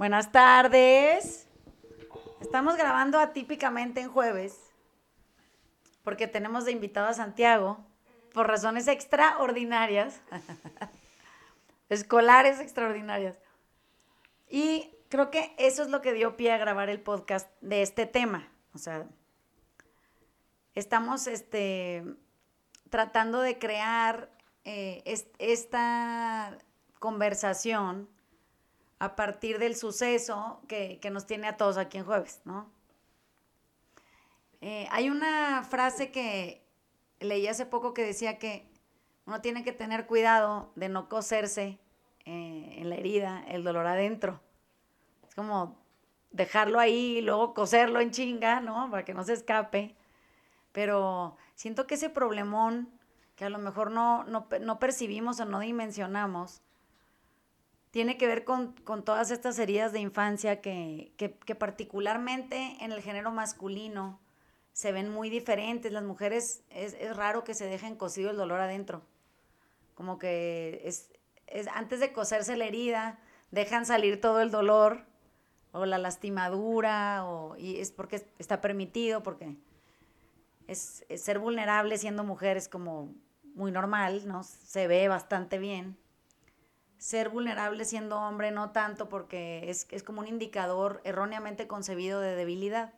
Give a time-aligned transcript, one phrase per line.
[0.00, 1.46] Buenas tardes.
[2.40, 4.58] Estamos grabando atípicamente en jueves
[6.02, 7.84] porque tenemos de invitado a Santiago
[8.32, 10.22] por razones extraordinarias,
[11.90, 13.36] escolares extraordinarias.
[14.48, 18.06] Y creo que eso es lo que dio pie a grabar el podcast de este
[18.06, 18.48] tema.
[18.72, 19.06] O sea,
[20.74, 22.06] estamos este,
[22.88, 24.30] tratando de crear
[24.64, 25.02] eh,
[25.38, 26.56] esta
[26.98, 28.08] conversación
[29.00, 32.70] a partir del suceso que, nos tiene a todos aquí en jueves, ¿no?
[34.60, 36.62] Eh, hay una frase que
[37.18, 38.68] leí hace poco que decía que
[39.24, 41.78] uno tiene que tener cuidado de no coserse
[42.26, 44.38] eh, en la herida el dolor adentro.
[45.26, 45.78] Es como
[46.30, 48.90] dejarlo ahí y luego coserlo en chinga, ¿no?
[48.90, 49.96] Para que no se escape.
[50.72, 52.90] Pero siento que ese problemón
[53.34, 56.60] que a lo mejor no, no percibimos o no dimensionamos,
[57.90, 61.12] tiene que ver con, todas estas heridas de infancia que,
[61.58, 64.20] particularmente en el género masculino
[64.72, 65.92] se ven muy diferentes.
[65.92, 69.02] Las mujeres es, raro que se dejen cosido el dolor adentro.
[69.94, 71.10] Como que es,
[71.74, 73.18] antes de coserse la herida,
[73.50, 75.04] dejan salir todo el dolor
[75.72, 79.56] o la lastimadura, o, y es porque está permitido, porque
[80.68, 83.12] es, ser vulnerable siendo mujer es como
[83.54, 84.44] muy normal, ¿no?
[84.44, 85.96] Se ve bastante bien
[87.00, 92.92] ser vulnerable siendo hombre no tanto porque es, como un indicador erróneamente concebido de debilidad.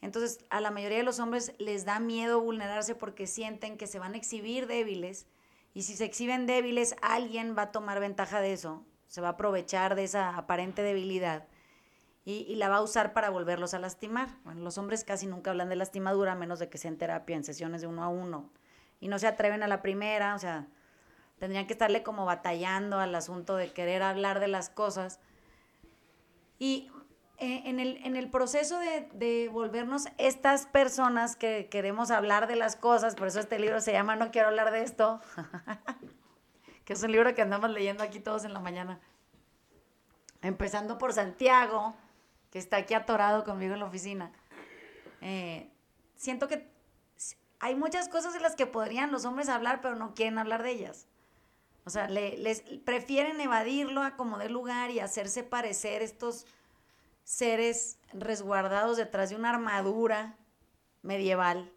[0.00, 3.98] Entonces, a la mayoría de los hombres les da miedo vulnerarse porque sienten que se
[3.98, 5.26] van a exhibir débiles
[5.74, 9.32] y si se exhiben débiles, alguien va a tomar ventaja de eso, se va a
[9.32, 11.48] aprovechar de esa aparente debilidad
[12.24, 14.28] y, y la va a usar para volverlos a lastimar.
[14.44, 17.34] Bueno, los hombres casi nunca hablan de lastimadura a menos de que sea en terapia,
[17.34, 18.52] en sesiones de uno a uno
[19.00, 20.68] y no se atreven a la primera, o sea,
[21.38, 25.20] tendrían que estarle como batallando al asunto de querer hablar de las cosas.
[26.58, 26.90] Y
[27.38, 32.56] eh, en, el, en, el, proceso de, de, volvernos estas personas que queremos hablar de
[32.56, 35.20] las cosas, por eso este libro se llama No quiero hablar de esto,
[36.86, 39.00] que es un libro que andamos leyendo aquí todos en la mañana.
[40.40, 41.94] Empezando por Santiago,
[42.50, 44.32] que está aquí atorado conmigo en la oficina.
[45.20, 45.70] Eh,
[46.14, 46.70] siento que
[47.58, 50.70] hay muchas cosas de las que podrían los hombres hablar, pero no quieren hablar de
[50.70, 51.06] ellas.
[51.86, 56.44] O sea, les prefieren evadirlo a como de lugar y hacerse parecer estos
[57.22, 60.36] seres resguardados detrás de una armadura
[61.02, 61.72] medieval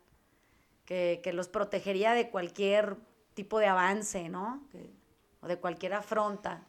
[0.85, 2.97] que, los protegería de cualquier
[3.35, 4.63] tipo de avance, ¿no?
[5.41, 6.63] o de cualquier afronta.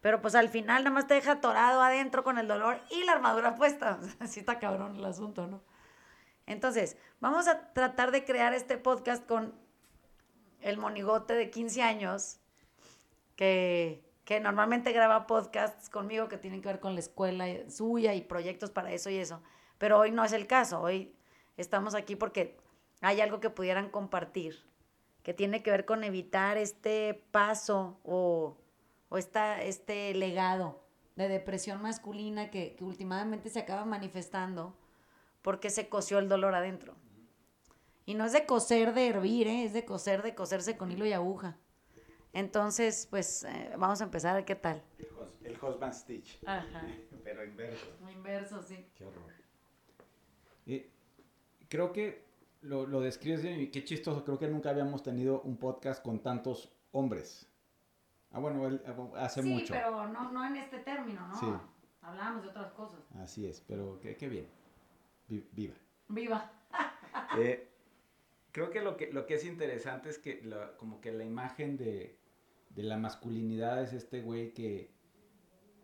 [0.00, 3.12] Pero pues al final nada más te deja atorado adentro con el dolor y la
[3.12, 4.00] armadura puesta.
[4.18, 5.62] Así está cabrón el asunto, ¿no?
[6.46, 9.54] Entonces, vamos a tratar de crear este podcast con
[10.60, 12.40] el monigote de 15 años
[13.40, 18.70] que, normalmente graba podcasts conmigo que tienen que ver con la escuela suya y proyectos
[18.70, 19.42] para eso y eso.
[19.78, 20.80] Pero hoy no es el caso.
[20.80, 21.14] Hoy
[21.56, 22.58] estamos aquí porque
[23.00, 24.62] hay algo que pudieran compartir,
[25.22, 28.58] que tiene que ver con evitar este paso o,
[29.08, 30.84] o esta, este legado
[31.16, 34.76] de depresión masculina que, que últimamente se acaba manifestando
[35.42, 36.94] porque se cosió el dolor adentro.
[38.04, 39.64] Y no es de coser de hervir, ¿eh?
[39.64, 41.56] es de coser de coserse con hilo y aguja.
[42.32, 44.82] Entonces, pues eh, vamos a empezar, a ¿qué tal?
[45.42, 46.40] El, husband stitch.
[46.46, 46.86] Ajá.
[47.24, 47.86] Pero inverso.
[48.10, 48.86] Inverso, sí.
[48.94, 49.32] Qué horror.
[51.68, 52.24] creo que
[52.62, 54.24] lo, lo describes bien qué chistoso.
[54.24, 57.50] Creo que nunca habíamos tenido un podcast con tantos hombres.
[58.32, 59.66] Ah, bueno, él, eh, hace mucho.
[59.66, 61.38] Sí, pero no, no en este término, ¿no?
[61.38, 61.46] Sí.
[62.02, 63.00] Hablábamos de otras cosas.
[63.16, 64.48] Así es, pero qué, qué bien.
[65.28, 65.74] Viva.
[66.08, 66.52] Viva.
[67.38, 67.68] eh,
[68.52, 72.19] creo que lo, que lo que es interesante es que como que la imagen de,
[72.70, 74.90] de la masculinidad es este güey que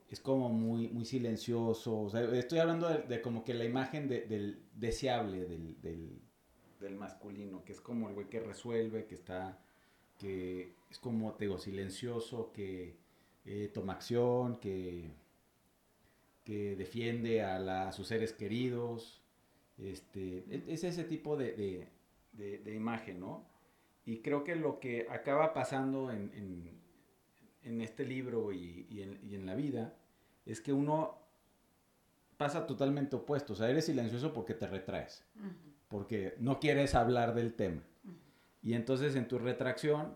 [0.08, 2.00] es como muy, muy silencioso.
[2.00, 5.80] O sea, estoy hablando de, como que la imagen del deseable del,
[6.80, 9.58] del, masculino, que es como el güey que resuelve, que está,
[10.18, 12.96] que es como, te silencioso, que
[13.44, 15.10] eh, toma acción, que,
[16.44, 19.20] que defiende a, la, sus seres queridos.
[19.78, 21.88] Este, e, es ese tipo de,
[22.32, 23.55] de imagen, ¿no?
[24.06, 26.80] Y creo que lo que acaba pasando en,
[27.62, 29.96] en, este libro y, y, en, y, en, la vida
[30.46, 31.18] es que uno
[32.36, 33.54] pasa totalmente opuesto.
[33.54, 35.24] O sea, eres silencioso porque te retraes,
[35.88, 37.82] porque no quieres hablar del tema.
[38.62, 40.14] Y entonces en tu retracción,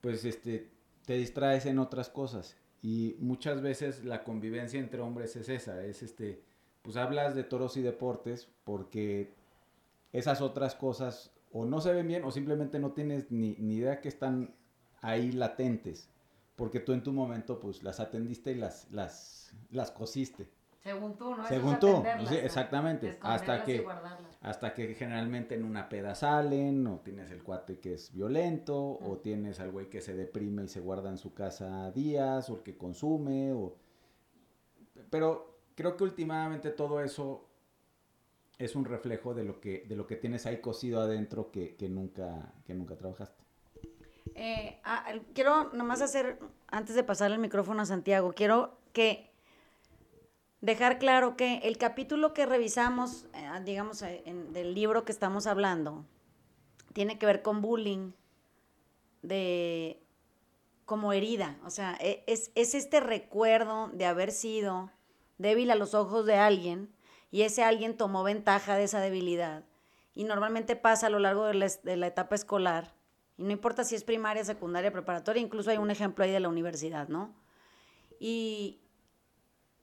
[0.00, 0.72] pues este,
[1.06, 2.56] te distraes en otras cosas.
[2.82, 6.42] Y muchas veces la convivencia entre hombres es esa, es este,
[6.82, 9.32] pues hablas de toros y deportes porque
[10.12, 14.00] esas otras cosas o no se ven bien o simplemente no tienes ni, ni, idea
[14.00, 14.54] que están
[15.00, 16.10] ahí latentes,
[16.56, 20.48] porque tú en tu momento pues las atendiste y las, las, las cosiste.
[20.82, 21.46] Según tú, ¿no?
[21.46, 23.18] Según tú, sí, exactamente.
[23.20, 23.84] Hasta que,
[24.40, 29.18] hasta que generalmente en una peda salen, o tienes el cuate que es violento, o
[29.18, 32.62] tienes al güey que se deprime y se guarda en su casa días, o el
[32.62, 33.76] que consume, o...
[35.10, 37.47] Pero creo que últimamente todo eso
[38.58, 42.52] es un reflejo de lo que, de lo que tienes ahí cosido adentro que, nunca,
[42.66, 43.44] que nunca trabajaste.
[44.34, 49.30] Eh, ah, quiero nomás hacer, antes de pasar el micrófono a Santiago, quiero que
[50.60, 54.22] dejar claro que el capítulo que revisamos, eh, digamos, eh,
[54.52, 56.04] del libro que estamos hablando,
[56.92, 58.12] tiene que ver con bullying
[59.22, 60.02] de
[60.84, 61.58] como herida.
[61.64, 64.90] O sea, e, es, es este recuerdo de haber sido
[65.36, 66.88] débil a los ojos de alguien
[67.30, 69.64] y ese alguien tomó ventaja de esa debilidad.
[70.14, 72.94] Y normalmente pasa a lo largo de la, etapa escolar.
[73.36, 76.48] Y no importa si es primaria, secundaria, preparatoria, incluso hay un ejemplo ahí de la
[76.48, 77.34] universidad, ¿no?
[78.18, 78.80] Y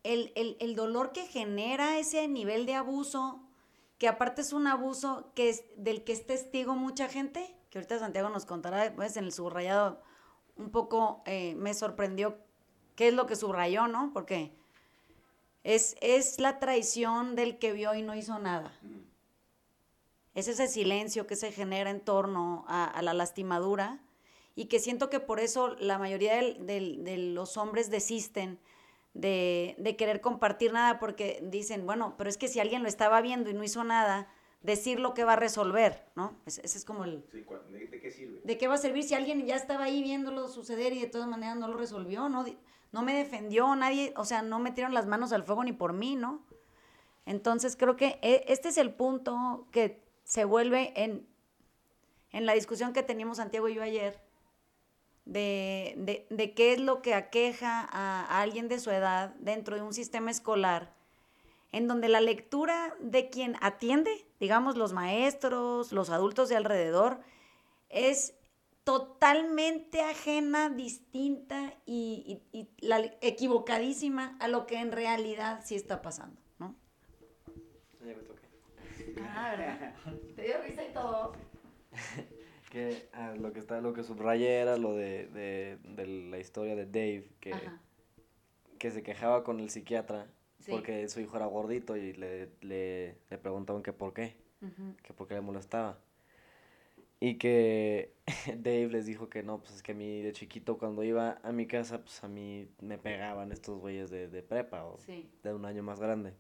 [0.04, 3.42] el, el, dolor que genera ese nivel de abuso,
[3.98, 8.00] que aparte es un abuso que es, del que es testigo mucha gente, que ahorita
[8.00, 10.02] Santiago nos contará, pues en el subrayado
[10.58, 12.38] un poco eh, me sorprendió
[12.96, 14.12] qué es lo que subrayó, ¿no?
[14.14, 14.54] Porque
[15.66, 18.72] es, es la traición del que vio y no hizo nada.
[20.36, 24.00] Es ese silencio que se genera en torno a, la lastimadura
[24.56, 28.60] y que siento que por eso la mayoría de los hombres desisten
[29.16, 33.50] de, querer compartir nada porque dicen, bueno, pero es que si alguien lo estaba viendo
[33.50, 34.28] y no hizo nada,
[34.62, 36.38] decir lo que va a resolver, ¿no?
[36.46, 37.26] Ese, es como el...
[37.32, 38.42] ¿de, qué sirve?
[38.44, 41.28] ¿De qué va a servir si alguien ya estaba ahí viéndolo suceder y de todas
[41.28, 42.46] maneras no lo resolvió, ¿no?
[42.96, 46.16] No me defendió, nadie, o sea, no metieron las manos al fuego ni por mí,
[46.16, 46.40] ¿no?
[47.26, 51.28] Entonces creo que e, este es el punto que se vuelve en,
[52.32, 54.22] en la discusión que teníamos Santiago y yo ayer,
[55.26, 59.94] de, de, qué es lo que aqueja a, alguien de su edad dentro de un
[59.94, 60.94] sistema escolar,
[61.74, 67.20] en donde la lectura de quien atiende, digamos los maestros, los adultos de alrededor,
[67.90, 68.36] es
[68.86, 72.42] totalmente ajena, distinta y,
[72.80, 76.76] la, equivocadísima a lo que en realidad sí está pasando, ¿no?
[79.20, 79.56] Ah,
[80.36, 81.34] Te dio risa y todo.
[82.72, 85.78] que ah, lo que está, lo que subrayé era lo de,
[86.30, 87.54] la historia de Dave, que,
[88.80, 90.28] que se quejaba con el psiquiatra
[90.70, 94.36] porque su hijo era gordito y le, le, preguntaban que por qué,
[95.04, 96.00] que por qué le molestaba.
[97.20, 98.14] Y que
[98.58, 101.52] Dave les dijo que no, pues es que a mí de chiquito cuando iba a
[101.52, 105.00] mi casa, pues a mí me pegaban estos güeyes de, prepa o
[105.44, 106.34] de un año más grande.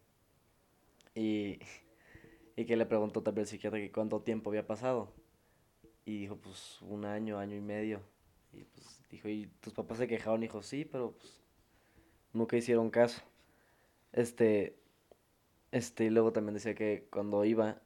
[1.14, 1.60] Y,
[2.56, 5.14] y que le preguntó también al psiquiatra que cuánto tiempo había pasado.
[6.06, 8.02] Y dijo, pues un año, año y medio.
[8.54, 10.44] Y pues dijo, ¿y tus papás se quejaron?
[10.44, 11.42] Y dijo, sí, pero pues
[12.34, 13.22] nunca hicieron caso.
[14.12, 14.78] Este,
[15.72, 17.82] este, y luego también decía que cuando iba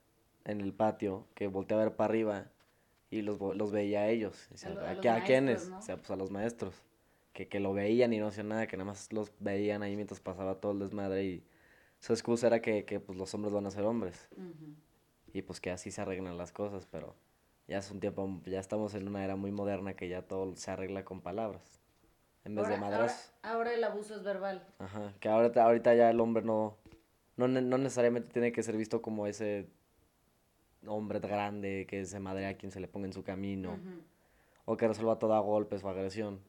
[0.45, 2.51] en el patio, que volteaba a ver para arriba
[3.09, 4.47] y los, los veía a ellos.
[4.65, 5.69] a, a, quiénes?
[5.69, 6.75] O sea, pues a los maestros.
[7.33, 10.19] Que, que lo veían y no hacían nada, que nada más los veían ahí mientras
[10.19, 11.43] pasaba todo el desmadre y
[11.99, 14.27] su excusa era que, que pues los hombres van a ser hombres.
[15.33, 17.15] Y pues que así se arreglan las cosas, pero
[17.67, 20.71] ya es un tiempo, ya estamos en una era muy moderna que ya todo se
[20.71, 21.81] arregla con palabras.
[22.45, 23.33] En vez de madras.
[23.43, 24.65] Ahora, el abuso es verbal.
[24.79, 26.77] Ajá, que ahorita, ahorita ya el hombre no,
[27.35, 29.67] no, no necesariamente tiene que ser visto como ese
[30.85, 33.79] hombre grande que se madre a quien se le ponga en su camino.
[34.65, 36.39] O que resuelva todo a golpes o agresión.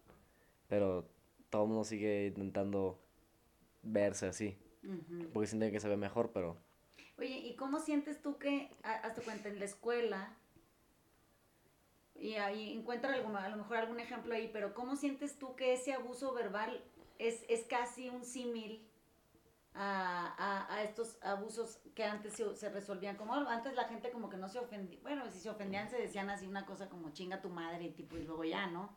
[0.68, 1.08] Pero
[1.48, 2.98] todo el mundo sigue intentando
[3.82, 4.56] verse así.
[5.32, 6.56] Porque sienten que se ve mejor, pero...
[7.18, 10.34] Oye, ¿y cómo sientes tú que, hasta cuenta en la escuela,
[12.20, 15.72] y ahí encuentra algo, a lo mejor algún ejemplo ahí, pero ¿cómo sientes tú que
[15.72, 16.82] ese abuso verbal
[17.18, 18.86] es, es casi un símil
[19.74, 24.48] a, a, estos abusos que antes se, resolvían como antes la gente como que no
[24.48, 27.84] se ofendía bueno si se ofendían se decían así una cosa como chinga tu madre
[27.84, 28.96] y tipo y luego ya no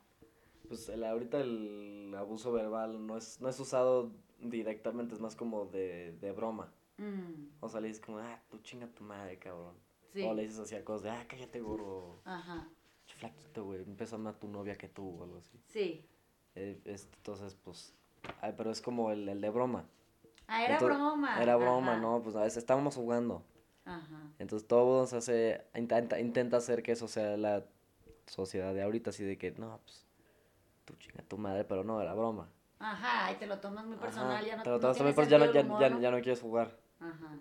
[0.68, 5.65] pues el, ahorita el abuso verbal no es no es usado directamente es más como
[5.65, 6.74] de, de broma.
[6.98, 7.50] Mm.
[7.60, 9.75] o sea le dices como ah tú chinga tu madre cabrón
[10.15, 12.68] o le dices así a cosas de ah cállate gorro ajá.
[13.06, 15.60] Flaquito güey empezó más tu novia que tú o algo así.
[15.68, 16.06] Sí.
[16.56, 17.94] Eh, entonces pues
[18.42, 19.86] ay, pero es como el, el de broma
[20.47, 21.41] Ah, era broma.
[21.41, 22.21] Era broma, ¿no?
[22.21, 23.43] Pues a veces estábamos jugando.
[23.85, 24.31] Ajá.
[24.39, 27.65] Entonces todo se hace, intenta, intenta hacer que eso sea la
[28.25, 30.05] sociedad de ahorita, así de que, no, pues,
[30.85, 32.50] tú chinga tu madre, pero no, era broma.
[32.79, 35.62] Ajá, y te lo tomas muy personal, ya no Te lo tomas muy personal, ya,
[35.62, 36.77] ya, ya, ya, no quieres jugar.
[37.00, 37.38] Ajá.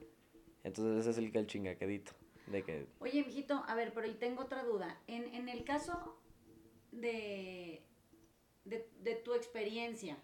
[0.65, 2.13] Entonces ese es el, el chingaquedito,
[2.47, 2.87] de que...
[3.01, 4.97] Oye, mijito, a ver, pero y tengo otra duda.
[5.07, 6.17] En, en el caso
[6.93, 7.85] de,
[8.65, 10.17] de, de tu experiencia,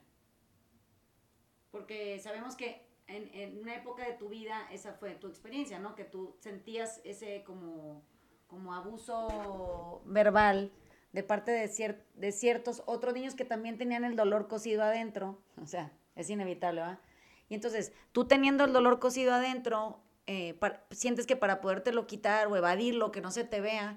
[1.70, 5.94] porque sabemos que en, en, una época de tu vida esa fue tu experiencia, ¿no?
[5.94, 8.02] Que tú sentías ese como,
[8.46, 10.70] como abuso verbal
[11.12, 15.66] de parte de, de ciertos otros niños que también tenían el dolor cosido adentro, o
[15.66, 17.00] sea, es inevitable, ¿va?
[17.48, 20.58] Y entonces, tú teniendo el dolor cosido adentro, eh,
[20.90, 23.96] sientes que para podértelo quitar o evadirlo, que no se te vea,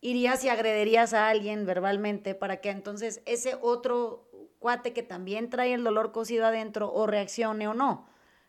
[0.00, 5.74] irías y agrederías a alguien verbalmente para que entonces ese otro cuate que también trae
[5.74, 8.06] el dolor cosido adentro o reaccione o no.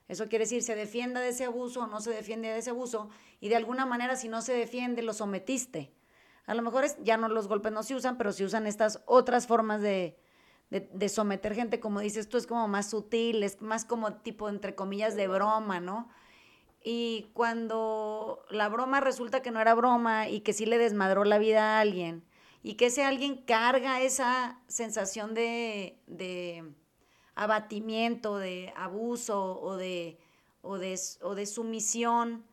[0.07, 3.09] Eso quiere decir, se defienda de ese abuso o no se defiende de ese abuso
[3.39, 5.93] y de alguna manera si no se defiende lo sometiste.
[6.45, 9.01] A lo mejor es, ya no los golpes no se usan, pero se usan estas
[9.05, 10.17] otras formas de,
[10.69, 14.75] de, someter gente, como dices tú, es como más sutil, es más como tipo, entre
[14.75, 16.09] comillas, de broma, ¿no?
[16.83, 21.37] Y cuando la broma resulta que no era broma y que sí le desmadró la
[21.37, 22.23] vida a alguien,
[22.63, 26.63] y que ese alguien carga esa sensación de, de
[27.35, 30.17] abatimiento, de abuso o de,
[30.61, 32.43] o de, o de sumisión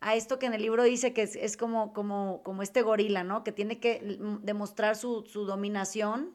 [0.00, 3.42] a esto que en el libro dice que es, como, como, como este gorila, ¿no?
[3.42, 6.34] Que tiene que demostrar su, su dominación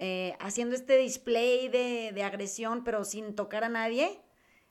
[0.00, 4.20] eh, haciendo este display de, agresión, pero sin tocar a nadie,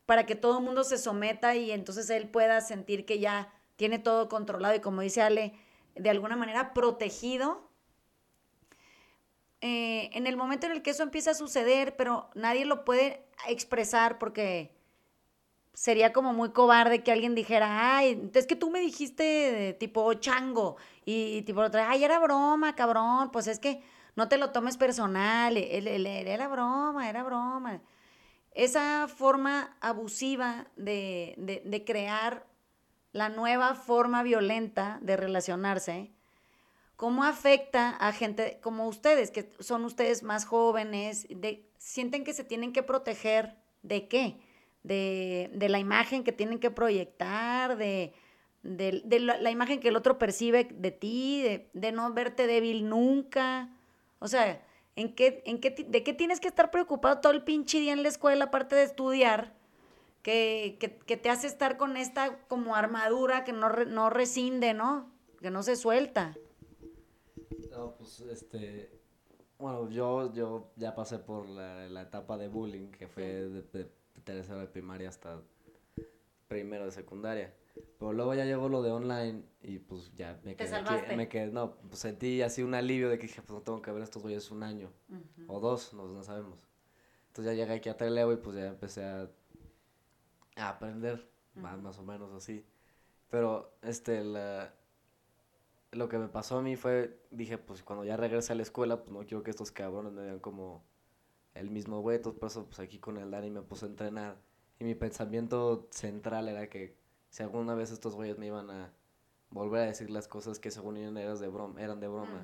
[0.05, 3.99] para que todo el mundo se someta y entonces él pueda sentir que ya tiene
[3.99, 5.53] todo controlado y como dice Ale,
[5.99, 7.69] de alguna manera protegido.
[9.61, 13.25] Eh, en el momento en el que eso empieza a suceder, pero nadie lo puede
[13.47, 14.77] expresar porque
[15.73, 20.77] sería como muy cobarde que alguien dijera, ay, es que tú me dijiste tipo chango
[21.05, 23.83] y tipo otra, ay, era broma, cabrón, pues es que
[24.15, 27.79] no te lo tomes personal, era broma, era broma.
[28.51, 32.43] Esa forma abusiva de, crear
[33.17, 36.11] la nueva forma violenta de relacionarse,
[36.95, 42.43] ¿cómo afecta a gente como ustedes, que son ustedes más jóvenes, de, sienten que se
[42.43, 44.37] tienen que proteger de qué?
[44.83, 48.13] De, la imagen que tienen que proyectar, de,
[48.61, 53.71] la, imagen que el otro percibe de ti, de, de no verte débil nunca,
[54.19, 54.63] o sea,
[54.95, 58.03] ¿en qué, en qué, ¿de qué tienes que estar preocupado todo el pinche día en
[58.03, 59.57] la escuela, aparte de estudiar?
[60.27, 65.09] Que, te hace estar con esta como armadura que no, no rescinde, ¿no?
[65.39, 66.35] Que no se suelta.
[67.71, 68.91] No, pues este.
[69.57, 73.89] Bueno, yo, yo ya pasé por la, etapa de bullying, que fue de, de,
[74.25, 75.41] tercera de primaria hasta
[76.49, 77.53] primero de secundaria.
[77.97, 81.47] Pero luego ya llegó lo de online y pues ya me quedé, aquí, me quedé,
[81.47, 84.21] no, pues sentí así un alivio de que dije, pues no tengo que ver estos
[84.21, 84.91] güeyes un año
[85.47, 86.67] o dos, no, no sabemos.
[87.27, 89.29] Entonces ya llegué aquí a Teleo y pues ya empecé a,
[90.57, 92.65] a aprender, más, más o menos así.
[93.29, 94.73] Pero este, la,
[95.91, 99.03] lo que me pasó a mí fue, dije, pues cuando ya regrese a la escuela,
[99.03, 100.83] pues no quiero que estos cabrones me vean como
[101.53, 104.37] el mismo güey, entonces por eso pues aquí con el Dani me puse a entrenar.
[104.79, 106.97] Y mi pensamiento central era que
[107.29, 108.93] si alguna vez estos güeyes me iban a
[109.49, 112.43] volver a decir las cosas que según ellos eran de broma, eran de broma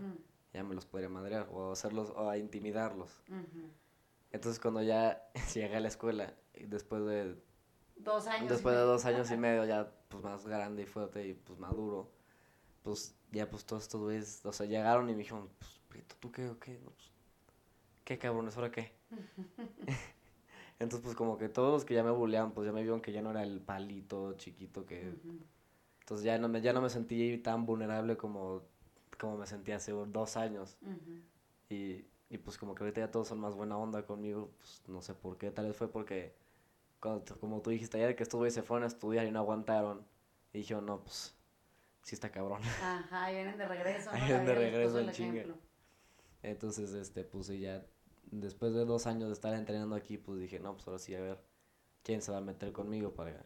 [0.53, 3.21] ya me los podría madrear o hacerlos o a intimidarlos.
[4.31, 7.35] Entonces cuando ya llegué a la escuela y después de
[8.03, 11.33] dos años después de dos años y medio ya pues más grande y fuerte y
[11.33, 12.11] pues maduro,
[12.83, 16.31] pues ya pues todos estos güeyes, o sea, llegaron y me dijeron, pues Prieto, ¿tú
[16.31, 16.79] qué o qué?
[16.83, 17.11] pues,
[18.03, 18.55] ¿Qué cabrones?
[18.55, 18.91] ¿Ahora qué?
[20.79, 23.11] Entonces, pues como que todos los que ya me bulleaban, pues ya me vieron que
[23.11, 25.13] ya no era el palito chiquito que...
[26.01, 28.63] Entonces ya no, me, ya no me sentí tan vulnerable como,
[29.17, 30.77] como me sentía hace dos años.
[31.69, 35.01] y, y, pues como que ahorita ya todos son más buena onda conmigo, pues no
[35.01, 36.35] sé por qué, tal vez fue porque,
[37.03, 40.05] cuando, como tú dijiste ayer, que estos güeyes se fueron a estudiar y no aguantaron.
[40.53, 41.35] Y dijeron, no, pues
[42.01, 42.61] sí está cabrón.
[42.81, 44.09] Ajá, y vienen de regreso.
[44.09, 44.25] ¿no?
[44.25, 45.43] vienen de regreso en chinga.
[46.41, 47.85] Entonces, este, pues sí, ya
[48.31, 51.19] después de dos años de estar entrenando aquí, pues dije, no, pues ahora sí, a
[51.19, 51.43] ver,
[52.03, 53.45] ¿quién se va a meter conmigo para,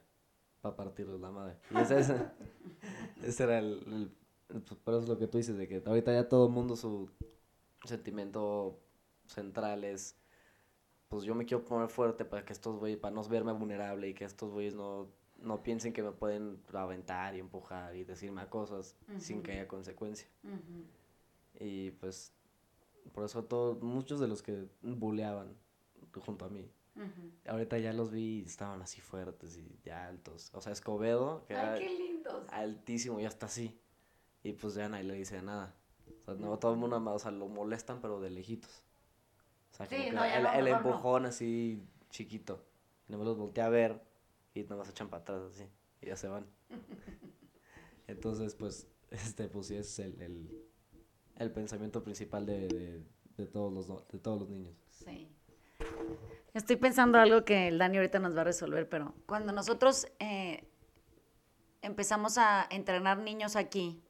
[0.61, 1.57] para partirles la madre?
[1.71, 1.99] Y ese,
[3.23, 4.11] ese, era el,
[4.47, 6.75] pues por eso es lo que tú dices, de que ahorita ya todo el mundo
[6.75, 7.09] su
[7.85, 8.79] sentimiento
[9.25, 10.15] central es,
[11.09, 14.13] pues yo me quiero poner fuerte para que estos güeyes, para no verme vulnerable y
[14.13, 15.07] que estos güeyes no,
[15.39, 20.27] no piensen que me pueden aventar y empujar y decirme cosas sin que haya consecuencia.
[21.59, 22.33] Y pues
[23.13, 25.55] por eso todos, muchos de los que buleaban
[26.25, 26.69] junto a mí,
[27.47, 30.49] ahorita ya los vi y estaban así fuertes y ya altos.
[30.53, 32.43] O sea, Escobedo, que Ay, qué lindos.
[32.49, 33.79] altísimo, ya está así.
[34.43, 35.75] Y pues ya nadie le dice nada.
[36.21, 38.83] O sea, no, todo el mundo, o sea, lo molestan, pero de lejitos.
[39.77, 42.65] Sea, el, empujón así chiquito.
[43.07, 44.01] Y no me los volteé a ver
[44.53, 45.65] y no se echan para atrás así.
[46.01, 46.48] Y ya se van.
[48.07, 50.67] Entonces, pues, este, pues sí es el, el
[51.39, 53.03] el pensamiento principal de,
[53.38, 54.75] de, todos, los, de todos los niños.
[54.89, 55.29] Sí.
[56.53, 60.67] Estoy pensando algo que el Dani ahorita nos va a resolver, pero cuando nosotros eh,
[61.81, 64.01] empezamos a entrenar niños aquí,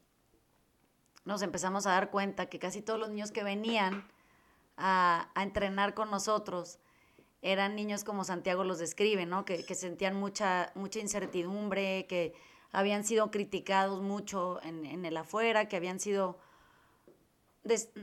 [1.25, 4.07] nos empezamos a dar cuenta que casi todos los niños que venían
[4.77, 6.79] a, entrenar con nosotros
[7.41, 9.46] eran niños como Santiago los describe, ¿no?
[9.46, 12.34] Que, sentían mucha, mucha incertidumbre, que
[12.72, 16.38] habían sido criticados mucho en, el afuera, que habían sido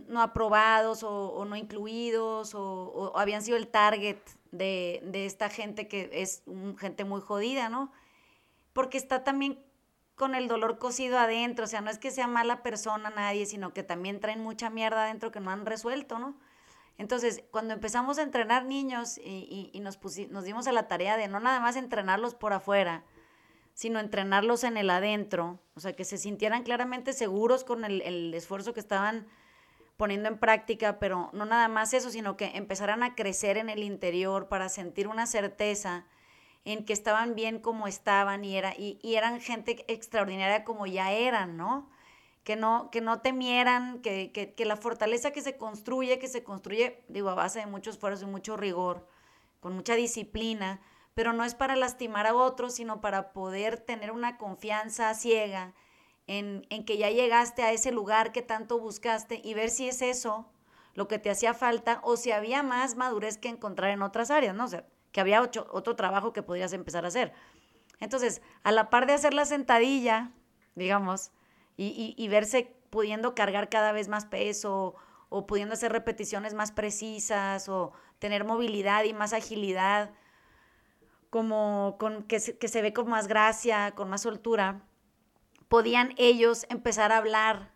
[0.08, 4.18] no aprobados o, no incluidos o, habían sido el target
[4.52, 6.42] de, de, esta gente que es
[6.78, 7.92] gente muy jodida, ¿no?
[8.72, 9.58] Porque está también
[10.14, 13.72] con el dolor cosido adentro, o sea, no es que sea mala persona nadie, sino
[13.74, 16.36] que también traen mucha mierda adentro que no han resuelto, ¿no?
[16.96, 19.98] Entonces, cuando empezamos a entrenar niños y, nos,
[20.30, 23.04] nos dimos a la tarea de no nada más entrenarlos por afuera,
[23.72, 28.32] sino entrenarlos en el adentro, o sea, que se sintieran claramente seguros con el, el
[28.32, 29.26] esfuerzo que estaban
[29.96, 33.82] poniendo en práctica, pero no nada más eso, sino que empezaran a crecer en el
[33.82, 36.06] interior para sentir una certeza
[36.64, 41.56] en que estaban bien como estaban y, era, y, eran gente extraordinaria como ya eran,
[41.56, 41.88] ¿no?
[42.44, 47.02] Que no, que no temieran, que, que, la fortaleza que se construye, que se construye,
[47.08, 49.08] digo, a base de mucho esfuerzo y mucho rigor,
[49.60, 50.80] con mucha disciplina,
[51.14, 55.72] pero no es para lastimar a otros, sino para poder tener una confianza ciega
[56.26, 60.02] en, en, que ya llegaste a ese lugar que tanto buscaste y ver si es
[60.02, 60.46] eso
[60.94, 64.54] lo que te hacía falta o si había más madurez que encontrar en otras áreas,
[64.54, 64.64] ¿no?
[64.64, 67.32] O sea, que había otro trabajo que podrías empezar a hacer.
[68.00, 70.32] Entonces, a la par de hacer la sentadilla,
[70.74, 71.30] digamos,
[71.76, 74.94] y, verse pudiendo cargar cada vez más peso
[75.28, 80.12] o pudiendo hacer repeticiones más precisas o tener movilidad y más agilidad,
[81.30, 84.82] como con, que, se, que se ve con más gracia, con más soltura,
[85.68, 87.72] podían ellos empezar a hablar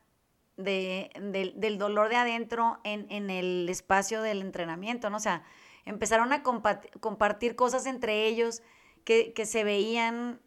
[0.57, 1.11] de,
[1.57, 5.17] del dolor de adentro en, en, el espacio del entrenamiento, ¿no?
[5.17, 5.43] O sea,
[5.85, 8.63] empezaron a compartir cosas entre ellos
[9.05, 10.41] que, se veían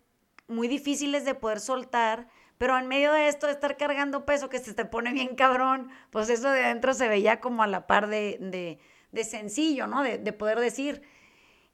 [0.48, 2.30] muy difíciles de poder soltar,
[2.62, 5.90] pero en medio de esto de estar cargando peso que se te pone bien cabrón,
[6.12, 8.78] pues eso de adentro se veía como a la par de,
[9.24, 10.04] sencillo, ¿no?
[10.04, 11.02] De, poder decir.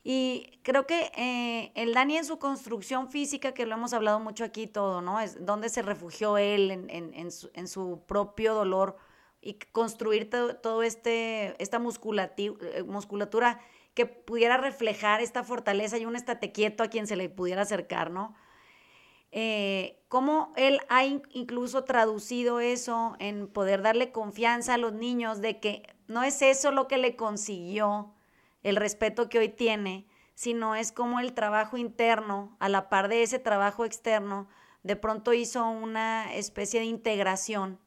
[0.01, 4.45] Y creo que eh, el Dani en su construcción física, que lo hemos hablado mucho
[4.45, 5.19] aquí todo, ¿no?
[5.19, 8.95] Es donde se refugió él en, su, en su propio dolor
[9.41, 13.59] y construir todo, este, esta eh, musculatura
[13.93, 18.09] que pudiera reflejar esta fortaleza y un estate quieto a quien se le pudiera acercar,
[18.09, 18.37] ¿no?
[19.39, 25.59] Eh, cómo él ha incluso traducido eso en poder darle confianza a los niños de
[25.59, 28.15] que no es eso lo que le consiguió
[28.63, 33.21] el respeto que hoy tiene, sino es como el trabajo interno, a la par de
[33.21, 34.49] ese trabajo externo,
[34.81, 37.79] de pronto hizo una especie de integración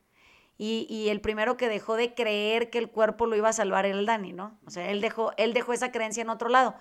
[0.57, 3.99] y, el primero que dejó de creer que el cuerpo lo iba a salvar era
[3.99, 4.57] el Dani, ¿no?
[4.67, 6.77] O sea, él dejó, él dejó esa creencia en otro lado.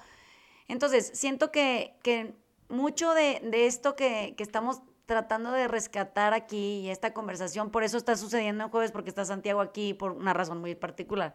[0.68, 1.96] Entonces, siento que,
[2.70, 8.16] mucho de, esto que, estamos tratando de rescatar aquí y esta conversación, por eso está
[8.16, 11.34] sucediendo en jueves, porque está Santiago aquí por una razón muy particular.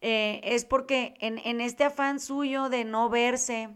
[0.00, 3.70] Eh, es porque en, este afán suyo de no verse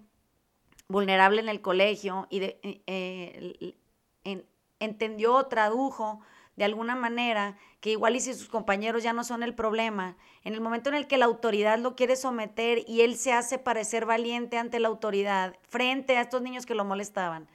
[0.88, 3.76] vulnerable en el colegio y de, eh,
[4.24, 4.44] eh,
[4.80, 6.20] entendió, tradujo
[6.56, 10.54] de alguna manera, que igual y si sus compañeros ya no son el problema, en
[10.54, 14.06] el momento en el que la autoridad lo quiere someter y él se hace parecer
[14.06, 17.48] valiente ante la autoridad, frente a estos niños que lo molestaban,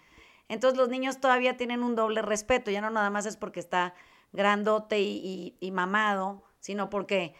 [0.47, 3.93] entonces los niños todavía tienen un doble respeto, ya no nada más es porque está
[4.31, 7.35] grandote y, y mamado, sino porque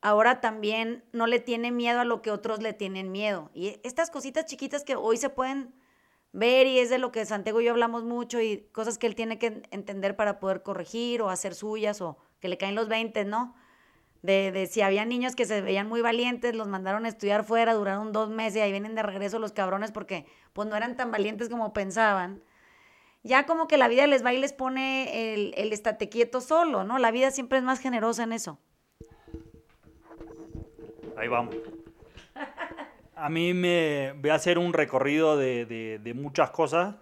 [0.00, 3.50] ahora también no le tiene miedo a lo que otros le tienen miedo.
[3.54, 5.74] Y estas cositas chiquitas que hoy se pueden
[6.32, 9.14] ver y es de lo que Santiago y yo hablamos mucho y cosas que él
[9.14, 13.24] tiene que entender para poder corregir o hacer suyas o que le caen los 20,
[13.24, 13.54] ¿no?
[14.22, 17.74] De, de, si había niños que se veían muy valientes, los mandaron a estudiar fuera,
[17.74, 21.10] duraron dos meses y ahí vienen de regreso los cabrones porque pues no eran tan
[21.10, 22.42] valientes como pensaban.
[23.22, 26.84] Ya como que la vida les va y les pone el, el estate quieto solo,
[26.84, 26.98] ¿no?
[26.98, 28.58] La vida siempre es más generosa en eso.
[31.16, 31.56] Ahí vamos.
[33.20, 36.94] A mí me voy a hacer un recorrido de, muchas cosas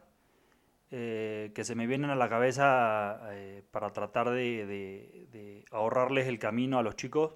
[0.90, 6.78] eh, que se me vienen a la cabeza eh, para tratar de, ahorrarles el camino
[6.78, 7.34] a los chicos.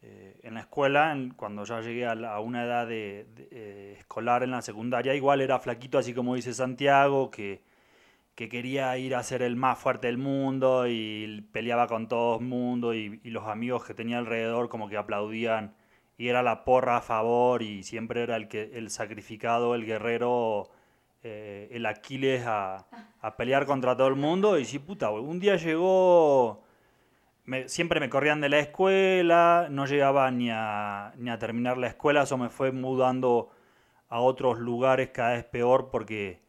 [0.00, 5.14] Eh, en la escuela, cuando ya llegué a, una edad de, escolar en la secundaria,
[5.14, 7.60] igual era flaquito, así como dice Santiago, que,
[8.34, 12.46] que quería ir a ser el más fuerte del mundo y peleaba con todo el
[12.46, 15.74] mundo y, y los amigos que tenía alrededor como que aplaudían
[16.18, 20.70] y era la porra a favor y siempre era el, que, el sacrificado, el guerrero,
[21.22, 22.86] eh, el Aquiles a,
[23.36, 24.58] pelear contra todo el mundo.
[24.58, 26.62] Y sí, puta, un día llegó
[27.66, 32.22] siempre me corrían de la escuela, no llegaba ni a, ni a terminar la escuela,
[32.22, 33.50] eso me fue mudando
[34.08, 36.42] a otros lugares cada vez peor porque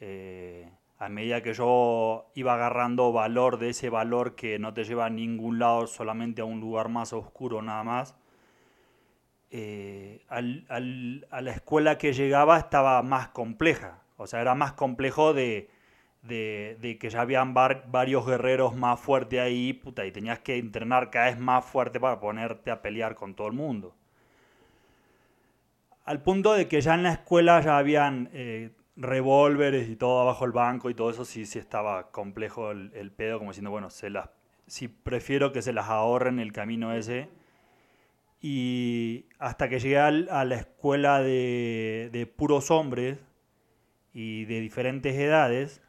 [0.00, 5.06] eh, a medida que yo iba agarrando valor de ese valor que no te lleva
[5.06, 8.16] a ningún lado, solamente a un lugar más oscuro nada más,
[9.56, 10.40] eh, a
[11.40, 14.00] la escuela que llegaba estaba más compleja.
[14.16, 15.70] O sea, era más complejo de,
[16.26, 21.38] que ya habían varios guerreros más fuertes ahí, puta, y tenías que entrenar cada vez
[21.38, 23.94] más fuerte para ponerte a pelear con todo el mundo.
[26.04, 30.44] Al punto de que ya en la escuela ya habían eh, revólveres y todo abajo
[30.46, 34.10] el banco y todo eso, sí, sí estaba complejo el, pedo, como diciendo, bueno, se
[34.10, 34.30] las,
[34.66, 37.28] si prefiero que se las ahorren el camino ese.
[38.46, 43.18] Y hasta que llegué a la escuela de, puros hombres
[44.12, 45.80] y de diferentes edades,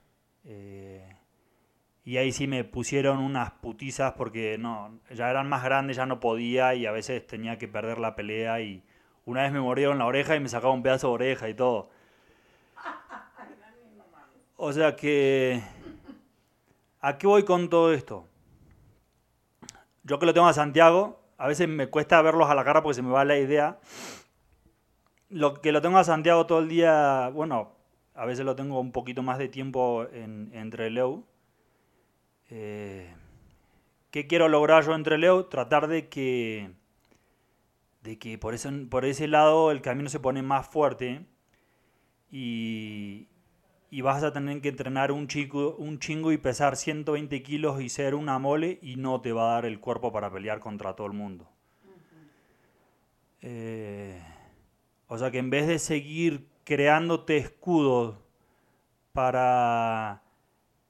[0.45, 1.17] eh,
[2.05, 6.21] y ahí sí me pusieron unas putizas porque no, ya eran más grandes, ya no
[6.21, 8.85] podía y a veces tenía que perder la pelea y
[9.25, 11.89] una vez me mordieron la oreja y me sacaba un pedazo de oreja y todo.
[14.55, 15.61] O sea que,
[17.01, 18.29] ¿a qué voy con todo esto?
[20.03, 22.95] Yo que lo tengo a Santiago, a veces me cuesta verlos a la cara porque
[22.95, 23.79] se me va la idea.
[25.29, 27.73] Lo que lo tengo a Santiago todo el día, bueno,
[28.13, 31.25] a veces lo tengo un poquito más de tiempo en, entre Leu.
[32.49, 33.13] Eh,
[34.11, 35.43] ¿Qué quiero lograr yo entre Leu?
[35.49, 36.71] Tratar de que,
[38.01, 41.25] de que por, ese, por ese lado el camino se pone más fuerte
[42.31, 43.27] y,
[43.95, 47.87] y vas a tener que entrenar un, chico, un chingo y pesar 120 kilos y
[47.87, 51.07] ser una mole y no te va a dar el cuerpo para pelear contra todo
[51.07, 51.49] el mundo.
[53.39, 54.21] Eh,
[55.07, 58.17] o sea que en vez de seguir creándote escudos
[59.13, 60.23] para,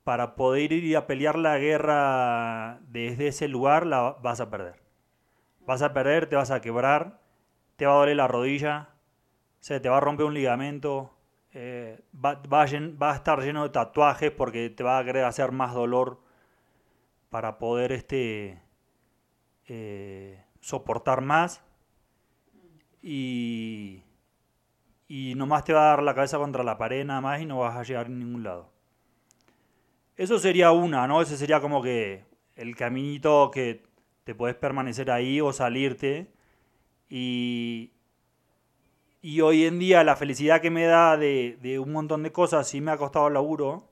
[0.03, 4.81] para poder ir a pelear la guerra desde ese lugar, la vas a perder.
[5.67, 7.21] Vas a perder, te vas a quebrar,
[7.75, 8.95] te va a doler la rodilla,
[9.59, 11.14] se te va a romper un ligamento,
[11.57, 16.19] eh, va, a estar lleno de tatuajes porque te va a querer hacer más dolor
[17.29, 18.61] para poder este,
[19.67, 21.63] eh, soportar más
[23.01, 24.03] y,
[25.07, 27.59] y nomás te va a dar la cabeza contra la pared nada más y no
[27.59, 28.69] vas a llegar a ningún lado.
[30.17, 31.21] Eso sería una, ¿no?
[31.21, 32.25] Ese sería como que
[32.57, 33.81] el caminito que
[34.25, 36.33] te puedes permanecer ahí o salirte
[37.09, 37.94] y,
[39.25, 42.79] y hoy en día la felicidad que me da de, un montón de cosas sí
[42.79, 43.89] me ha costado laburo,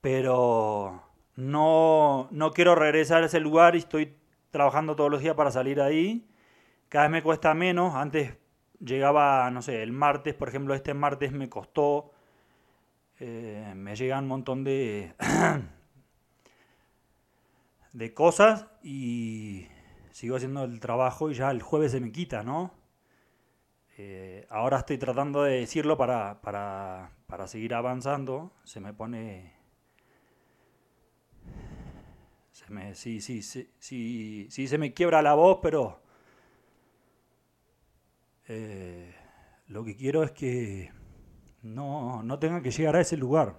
[0.00, 1.02] pero
[1.36, 4.16] no, no quiero regresar a ese lugar y estoy
[4.50, 6.26] trabajando todos los días para salir ahí.
[6.88, 7.96] Cada vez me cuesta menos.
[7.96, 8.34] Antes
[8.80, 12.10] llegaba, no sé, el martes, por ejemplo, este martes me costó,
[13.20, 15.12] eh, me llegan un montón de,
[17.92, 19.66] de cosas y
[20.12, 22.77] sigo haciendo el trabajo y ya el jueves se me quita, ¿no?
[24.00, 27.10] Eh, ahora estoy tratando de decirlo para,
[27.48, 28.52] seguir avanzando.
[28.62, 29.54] Se me pone...
[32.52, 36.00] Se me, sí, sí, sí, sí, sí, se me quiebra la voz, pero
[38.46, 39.14] eh,
[39.66, 40.92] lo que quiero es que
[41.62, 43.58] no, no tenga que llegar a ese lugar.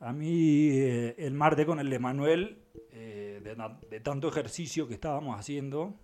[0.00, 5.98] A mí eh, el martes con el Emanuel, de tanto ejercicio que estábamos haciendo,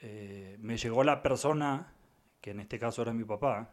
[0.00, 1.92] Eh, me llegó la persona,
[2.40, 3.70] que en este caso era mi papá,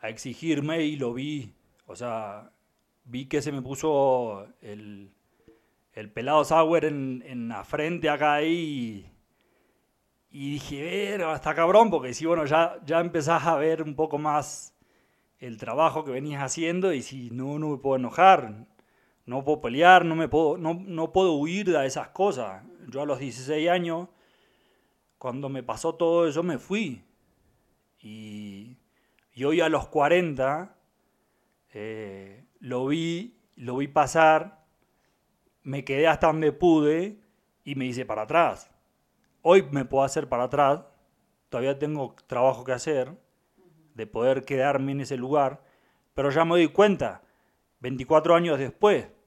[0.00, 1.54] a exigirme y lo vi.
[1.86, 2.52] O sea,
[3.04, 5.12] vi que se me puso el,
[5.94, 9.10] el pelado Sauer en, en, la frente acá ahí.
[10.30, 14.18] Y, dije, ver, hasta cabrón, porque si bueno, ya, ya empezás a ver un poco
[14.18, 14.74] más
[15.38, 18.66] el trabajo que venías haciendo y si no, no me puedo enojar,
[19.28, 22.64] no puedo pelear, no, me puedo, no, no puedo huir de esas cosas.
[22.86, 24.08] Yo a los 16 años,
[25.18, 27.04] cuando me pasó todo eso, me fui.
[28.00, 28.78] Y,
[29.44, 30.74] hoy a los 40
[31.74, 34.64] eh, lo vi, lo vi pasar,
[35.62, 37.20] me quedé hasta donde pude
[37.64, 38.70] y me hice para atrás.
[39.42, 40.84] Hoy me puedo hacer para atrás,
[41.50, 43.12] todavía tengo trabajo que hacer,
[43.94, 45.62] de poder quedarme en ese lugar,
[46.14, 47.20] pero ya me doy cuenta,
[47.80, 49.17] 24 años después.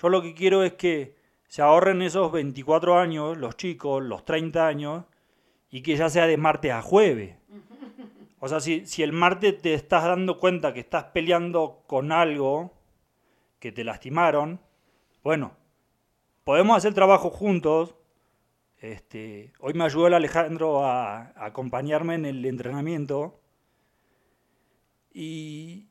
[0.00, 1.14] Yo lo que quiero es que
[1.48, 5.04] se ahorren esos 24 años, los chicos, los 30 años,
[5.68, 7.36] y que ya sea de martes a jueves.
[8.38, 12.72] O sea, si, si el martes te estás dando cuenta que estás peleando con algo
[13.58, 14.58] que te lastimaron,
[15.22, 15.54] bueno,
[16.44, 17.94] podemos hacer trabajo juntos.
[18.78, 23.38] Este, hoy me ayudó el Alejandro a, a acompañarme en el entrenamiento.
[25.12, 25.89] Y,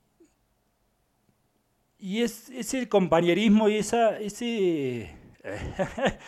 [1.99, 5.15] y es ese compañerismo y esa, ese...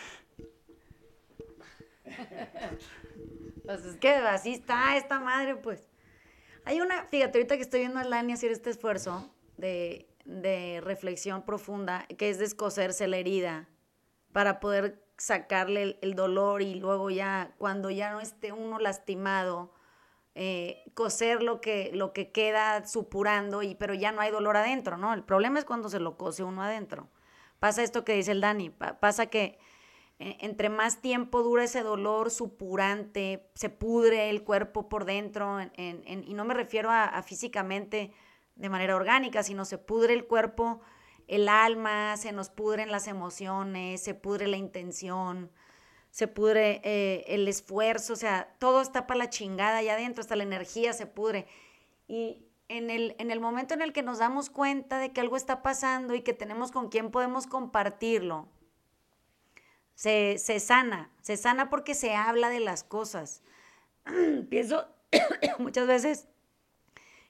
[3.64, 5.88] pues es que así está esta madre, pues.
[6.64, 11.42] Hay una, fíjate, ahorita que estoy viendo a Lani hacer este esfuerzo de, de reflexión
[11.42, 13.68] profunda, que es descoserse la herida
[14.32, 19.72] para poder sacarle el, dolor y luego ya, cuando ya no esté uno lastimado,
[20.34, 24.96] eh, coser lo que, lo que queda supurando, y, pero ya no hay dolor adentro,
[24.96, 25.12] ¿no?
[25.12, 27.08] El problema es cuando se lo cose uno adentro.
[27.58, 29.58] Pasa esto que dice el Dani, pasa que
[30.18, 36.34] eh, entre más tiempo dura ese dolor supurante, se pudre el cuerpo por dentro, y
[36.34, 38.12] no me refiero a, físicamente
[38.54, 40.80] de manera orgánica, sino se pudre el cuerpo,
[41.28, 45.50] el alma, se nos pudren las emociones, se pudre la intención,
[46.12, 50.36] se pudre eh, el esfuerzo, o sea, todo está para la chingada allá adentro, hasta
[50.36, 51.46] la energía se pudre.
[52.06, 55.36] Y en el, en el momento en el que nos damos cuenta de que algo
[55.36, 58.46] está pasando y que tenemos con quién podemos compartirlo,
[59.94, 63.42] se, se sana, se sana porque se habla de las cosas.
[64.50, 64.86] Pienso
[65.58, 66.28] muchas veces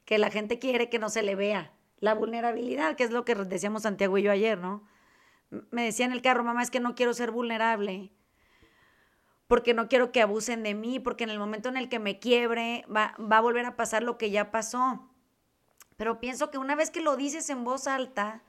[0.04, 3.36] que la gente quiere que no se le vea la vulnerabilidad, que es lo que
[3.36, 4.82] decíamos Santiago y yo ayer, ¿no?
[5.70, 8.10] Me decía en el carro, mamá, es que no quiero ser vulnerable
[9.52, 12.18] porque no quiero que abusen de mí, porque en el momento en el que me
[12.18, 15.10] quiebre va, va, a volver a pasar lo que ya pasó.
[15.98, 18.42] Pero pienso que una vez que lo dices en voz alta,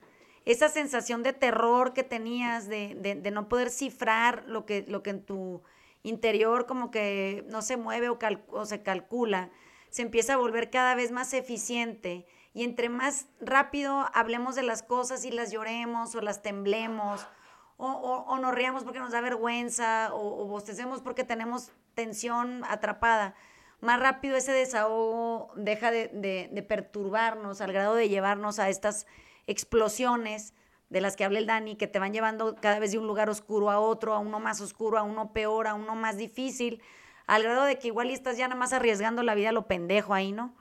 [0.46, 5.10] esa sensación de terror que tenías, de, de, no poder cifrar lo que, lo que
[5.10, 5.62] en tu
[6.04, 9.50] interior como que no se mueve o, o se calcula,
[9.90, 12.24] se empieza a volver cada vez más eficiente.
[12.54, 17.26] Y entre más rápido hablemos de las cosas y las lloremos o las temblemos
[17.76, 23.34] o, o, nos riamos porque nos da vergüenza o, bostecemos porque tenemos tensión atrapada,
[23.80, 26.08] más rápido ese desahogo deja de,
[26.50, 29.06] de perturbarnos al grado de llevarnos a estas
[29.46, 30.54] explosiones
[30.90, 33.28] de las que habla el Dani, que te van llevando cada vez de un lugar
[33.28, 36.82] oscuro a otro, a uno más oscuro, a uno peor, a uno más difícil,
[37.26, 40.14] al grado de que igual estás ya nada más arriesgando la vida a lo pendejo
[40.14, 40.54] ahí, ¿no?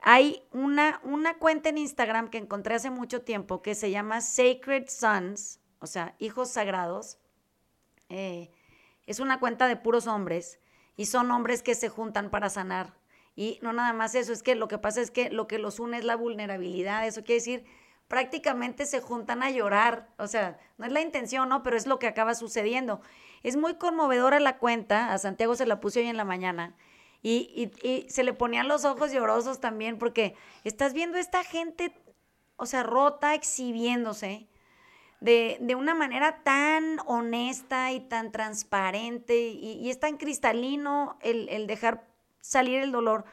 [0.00, 4.88] Hay una, una cuenta en Instagram que encontré hace mucho tiempo que se llama Sacred
[4.88, 7.18] Sons, o sea, hijos sagrados.
[8.08, 8.50] Eh,
[9.06, 10.60] es una cuenta de puros hombres
[10.96, 12.98] y son hombres que se juntan para sanar
[13.38, 15.78] y no nada más eso, es que lo que pasa es que lo que los
[15.78, 17.64] une es la vulnerabilidad, eso quiere decir,
[18.08, 21.62] prácticamente se juntan a llorar, o sea, no es la intención, ¿no?
[21.62, 23.00] Pero es lo que acaba sucediendo.
[23.44, 26.74] Es muy conmovedora la cuenta, a Santiago se la puse hoy en la mañana,
[27.22, 31.94] y, y, se le ponían los ojos llorosos también, porque estás viendo esta gente,
[32.56, 34.48] o sea, rota, exhibiéndose.
[35.20, 41.48] De, de una manera tan honesta y tan transparente y, y es tan cristalino el,
[41.48, 42.06] el dejar
[42.40, 43.24] salir el dolor,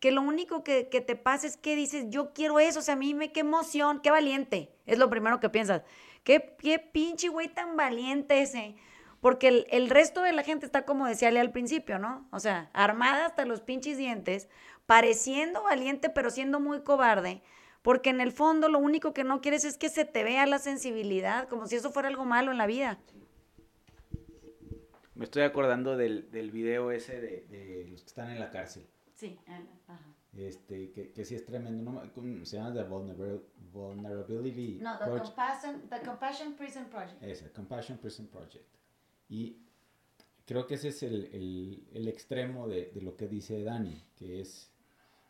[0.00, 2.98] que lo único que, te pasa es que dices, yo quiero eso, o sea, a
[2.98, 5.82] mí me, qué emoción, qué valiente, es lo primero que piensas,
[6.24, 8.76] qué, qué pinche güey tan valiente ese,
[9.20, 12.28] porque el, resto de la gente está como decíale al principio, ¿no?
[12.32, 14.50] O sea, armada hasta los pinches dientes,
[14.84, 17.42] pareciendo valiente, pero siendo muy cobarde,
[17.84, 20.58] porque en el fondo lo único que no quieres es que se te vea la
[20.58, 22.98] sensibilidad, como si eso fuera algo malo en la vida.
[25.14, 28.86] Me estoy acordando del, del video ese de, de, los que están en la cárcel.
[29.12, 29.38] Sí,
[29.86, 30.00] ajá.
[30.34, 32.46] Este, que, que sí es tremendo, ¿no?
[32.46, 32.84] se llama The
[33.70, 37.22] Vulnerability No, the Compassion, the Compassion Prison Project.
[37.22, 38.64] Ese, Compassion Prison Project.
[39.28, 39.58] Y
[40.46, 44.40] creo que ese es el, el, el extremo de, de, lo que dice Dani, que
[44.40, 44.72] es,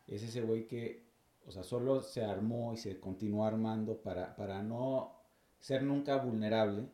[0.07, 1.04] es ese güey que,
[1.47, 5.21] o sea, solo se armó y se continuó armando para, para no
[5.59, 6.89] ser nunca vulnerable,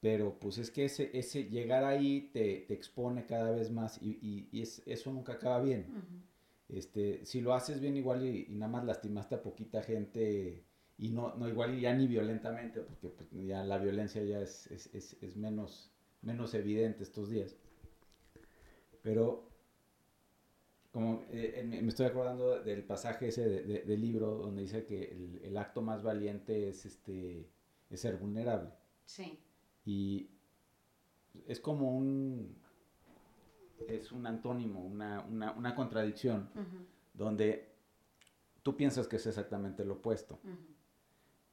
[0.00, 4.48] pero pues es que ese, ese llegar ahí te, te expone cada vez más y,
[4.52, 5.86] y, es, eso nunca acaba bien.
[6.68, 10.64] este, si lo haces bien igual y, nada más lastimaste a poquita gente
[10.98, 14.94] y no, no igual ya ni violentamente, porque pues, ya la violencia ya es, es,
[14.94, 15.92] es, es, menos,
[16.22, 17.56] menos evidente estos días.
[19.02, 19.45] Pero
[20.96, 25.42] como eh, me estoy acordando del pasaje ese de, del libro donde dice que el,
[25.44, 27.50] el, acto más valiente es, este,
[27.90, 28.70] es ser vulnerable.
[29.04, 29.38] Sí.
[29.84, 30.30] Y
[31.46, 32.56] es como un,
[33.86, 36.48] es un antónimo, una, una, una contradicción,
[37.12, 37.74] donde
[38.62, 40.40] tú piensas que es exactamente lo opuesto.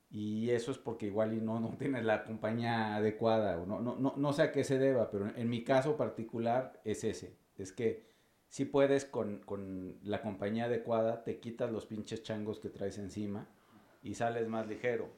[0.09, 3.97] Y eso es porque igual y no, no tienes la compañía adecuada, o no, no,
[3.97, 7.73] no, no sé a qué se deba, pero en mi caso particular es ese, es
[7.73, 8.12] que
[8.53, 13.47] si puedes con, con la compañía adecuada, te quitas los pinches changos que traes encima
[14.03, 15.09] y sales más ligero,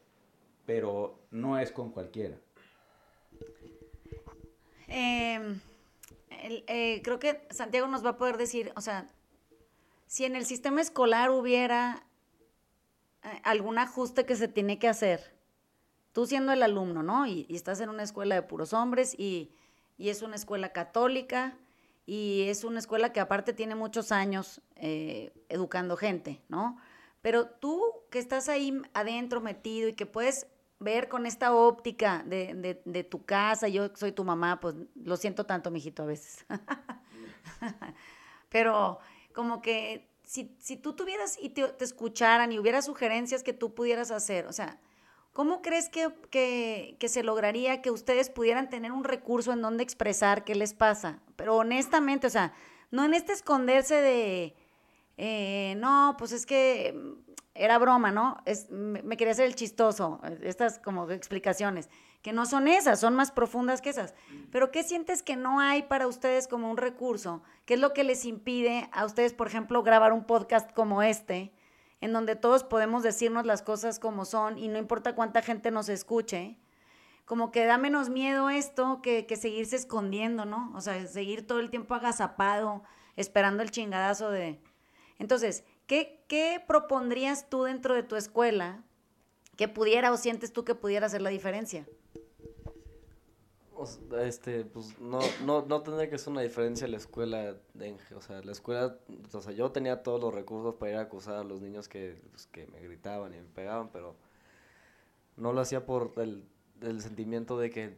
[0.65, 2.37] pero no es con cualquiera.
[4.87, 5.59] Em,
[6.29, 9.05] eh, creo que Santiago nos va a poder decir, o sea,
[10.07, 12.07] si en el sistema escolar hubiera
[13.21, 15.35] eh, algún ajuste que se tiene que hacer.
[16.13, 17.27] Tú siendo el alumno, ¿no?
[17.27, 19.51] Y, estás en una escuela de puros hombres y,
[19.97, 21.57] es una escuela católica
[22.05, 26.77] y es una escuela que aparte tiene muchos años eh, educando gente, ¿no?
[27.21, 30.47] Pero tú que estás ahí adentro metido y que puedes
[30.79, 35.45] ver con esta óptica de, de, tu casa, yo soy tu mamá, pues lo siento
[35.45, 36.45] tanto, mijito, a veces.
[38.49, 38.99] Pero
[39.33, 44.11] como que si, si, tú tuvieras y te, escucharan y hubiera sugerencias que tú pudieras
[44.11, 44.79] hacer, o sea,
[45.35, 49.83] ¿cómo crees que, que, que, se lograría que ustedes pudieran tener un recurso en donde
[49.83, 51.19] expresar qué les pasa?
[51.35, 52.53] Pero honestamente, o sea,
[52.89, 54.55] no en este esconderse de,
[55.17, 56.97] eh, no, pues es que
[57.53, 58.37] era broma, ¿no?
[58.45, 61.89] Es, me, quería hacer el chistoso, estas como explicaciones,
[62.21, 64.15] que no son esas, son más profundas que esas.
[64.53, 67.43] Pero ¿qué sientes que no hay para ustedes como un recurso?
[67.65, 71.51] ¿Qué es lo que les impide a ustedes, por ejemplo, grabar un podcast como este,
[72.05, 75.89] en donde todos podemos decirnos las cosas como son y no importa cuánta gente nos
[75.89, 76.57] escuche?
[77.25, 80.71] Como que da menos miedo esto que, que seguirse escondiendo, ¿no?
[80.75, 82.83] O sea, seguir todo el tiempo agazapado,
[83.15, 84.61] esperando el chingadazo de...
[85.17, 88.83] Entonces, ¿Qué, propondrías tú dentro de tu escuela
[89.55, 91.87] que pudiera o sientes tú que pudiera hacer la diferencia?
[94.19, 97.55] Este, pues no, no, no tendría que ser una diferencia en la escuela.
[98.15, 98.97] o sea, la escuela,
[99.31, 102.21] o sea, yo tenía todos los recursos para ir a acusar a los niños que,
[102.31, 104.15] pues, que me gritaban y me pegaban, pero
[105.37, 106.45] no lo hacía por el,
[106.81, 107.97] el sentimiento de que,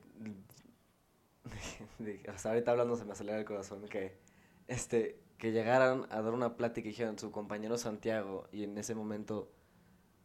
[2.27, 4.17] hasta ahorita hablando se me acelera el corazón, que,
[4.67, 8.95] este, que llegaran a dar una plática y dijeron su compañero Santiago y en ese
[8.95, 9.51] momento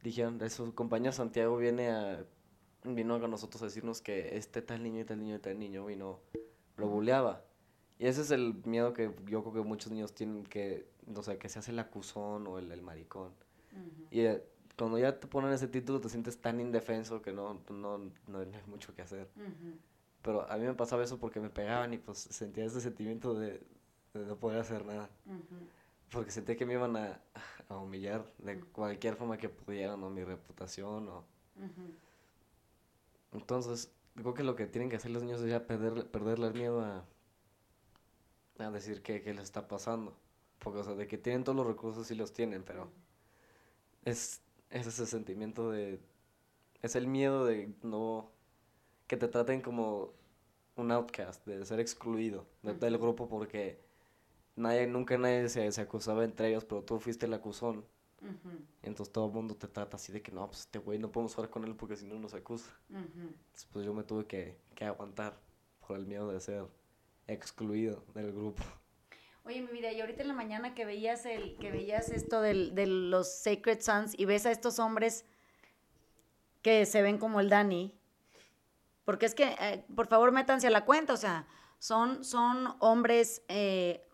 [0.03, 2.25] dijeron su compañero Santiago viene a
[2.85, 5.85] vino con nosotros a decirnos que este tal niño y tal niño y tal niño
[5.87, 6.21] vino
[6.77, 7.45] lo buleaba
[7.99, 11.39] y ese es el miedo que yo creo que muchos niños tienen que o sea
[11.39, 13.33] que se hace el acusón o el, el maricón.
[14.11, 14.43] Y eh,
[14.77, 18.49] cuando ya te ponen ese título te sientes tan indefenso que no no, no, hay
[18.67, 19.29] mucho que hacer.
[20.21, 23.61] Pero a mí me pasaba eso porque me pegaban y pues sentía ese sentimiento de
[24.15, 25.09] de no poder hacer nada.
[26.11, 27.21] Porque sentí que me iban a,
[27.69, 31.25] a humillar de cualquier forma que pudieran, o mi reputación, o...
[33.33, 36.55] Entonces, creo que lo que tienen que hacer los niños es ya perder, perderle el
[36.55, 37.05] miedo a,
[38.59, 40.17] a decir qué, qué les está pasando.
[40.59, 42.91] Porque, o sea, de que tienen todos los recursos, sí los tienen, pero
[44.05, 46.01] es, es ese sentimiento de...
[46.83, 48.31] Es el miedo de no...
[49.07, 50.13] Que te traten como
[50.77, 53.79] un outcast, de ser excluido del grupo porque
[54.57, 57.85] nadie, nunca nadie se, acusaba entre ellos, pero tú fuiste el acusón.
[58.83, 61.35] Entonces todo el mundo te trata así de que no, pues este güey no podemos
[61.35, 62.71] jugar con él porque si no nos acusa.
[62.91, 65.39] Entonces pues yo me tuve que, aguantar
[65.87, 66.67] por el miedo de ser
[67.27, 68.63] excluido del grupo.
[69.45, 72.75] Oye, mi vida, y ahorita en la mañana que veías el, que veías esto del,
[72.75, 75.25] de los Sacred Sons y ves a estos hombres
[76.63, 77.93] que se ven como el Dani,
[79.05, 81.47] porque es que, eh, por favor, métanse a la cuenta, o sea,
[81.79, 84.07] son, son hombres eh,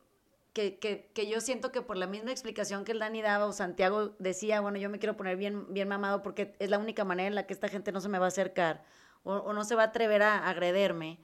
[0.52, 4.60] que, yo siento que por la misma explicación que el Dani daba o Santiago decía,
[4.60, 7.46] bueno, yo me quiero poner bien, bien mamado porque es la única manera en la
[7.46, 8.84] que esta gente no se me va a acercar
[9.22, 11.18] o, no se va a atrever a agrederme.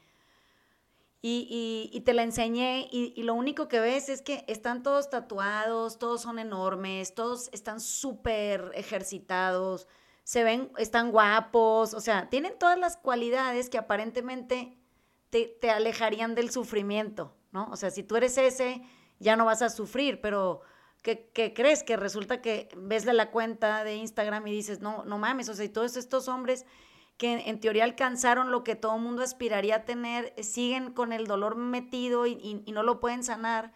[1.27, 6.21] Y, te la enseñé y, lo único que ves es que están todos tatuados, todos
[6.21, 9.89] son enormes, todos están súper ejercitados,
[10.23, 14.77] se ven, están guapos, o sea, tienen todas las cualidades que aparentemente
[15.31, 17.69] te, te alejarían del sufrimiento, ¿no?
[17.71, 18.83] O sea, si tú eres ese
[19.25, 20.61] ya no vas a sufrir, pero
[21.03, 21.83] ¿qué, crees?
[21.83, 25.65] Que resulta que ves la cuenta de Instagram y dices, no, no mames, o sea,
[25.65, 26.65] y todos estos hombres
[27.17, 31.57] que en teoría alcanzaron lo que todo mundo aspiraría a tener, siguen con el dolor
[31.57, 33.73] metido y, no lo pueden sanar.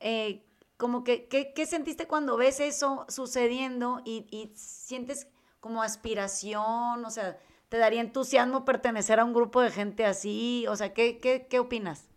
[0.00, 0.44] Eh,
[0.76, 5.28] como que, ¿qué, sentiste cuando ves eso sucediendo y, sientes
[5.60, 7.04] como aspiración?
[7.04, 7.38] O sea,
[7.68, 10.66] ¿te daría entusiasmo pertenecer a un grupo de gente así?
[10.68, 12.08] O sea, ¿qué, qué, qué opinas?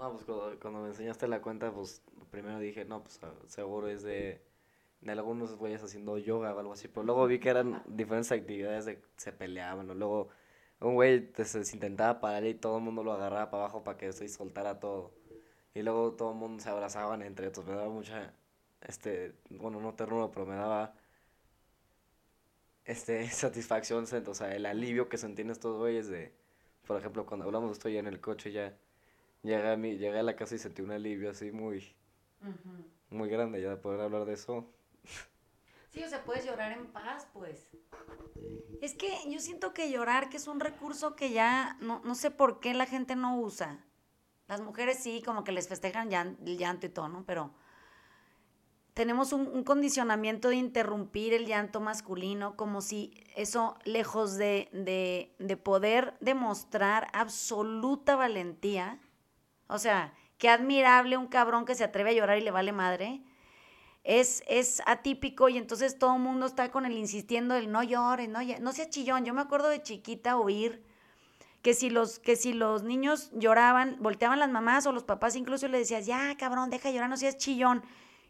[0.00, 4.40] No, pues cuando, me enseñaste la cuenta, pues primero dije, no, pues seguro es de,
[5.02, 6.88] de algunos güeyes haciendo yoga o algo así.
[6.88, 9.90] Pero luego vi que eran diferentes actividades de se peleaban.
[9.90, 10.28] O luego
[10.80, 14.10] un güey se, intentaba parar y todo el mundo lo agarraba para abajo para que
[14.12, 15.12] se soltara todo.
[15.74, 17.64] Y luego todo el mundo se abrazaban entre ellos.
[17.66, 18.34] Me daba mucha,
[18.82, 20.94] este, bueno, no ternura, pero me daba
[22.86, 26.32] este, satisfacción, o sea, el alivio que sentían estos güeyes de,
[26.86, 28.74] por ejemplo, cuando hablamos estoy en el coche ya
[29.42, 31.94] llegué a, mi, llegué a la casa y sentí un alivio así muy,
[33.08, 34.66] muy grande ya de poder hablar de eso.
[35.90, 37.68] Sí, o sea, puedes llorar en paz, pues.
[38.80, 42.30] Es que yo siento que llorar, que es un recurso que ya no, no sé
[42.30, 43.84] por qué la gente no usa.
[44.46, 47.24] Las mujeres sí, como que les festejan el llanto y todo, ¿no?
[47.26, 47.52] Pero
[48.94, 55.56] tenemos un, condicionamiento de interrumpir el llanto masculino, como si eso, lejos de, de, de
[55.56, 59.00] poder demostrar absoluta valentía,
[59.70, 63.22] o sea, qué admirable un cabrón que se atreve a llorar y le vale madre,
[64.04, 68.28] es, es atípico y entonces todo el mundo está con el insistiendo del no llores,
[68.28, 69.24] no, no seas chillón.
[69.24, 70.82] Yo me acuerdo de chiquita oír
[71.62, 75.68] que si los, que si los niños lloraban, volteaban las mamás o los papás incluso
[75.68, 77.82] le decías, ya cabrón, deja llorar, no seas chillón.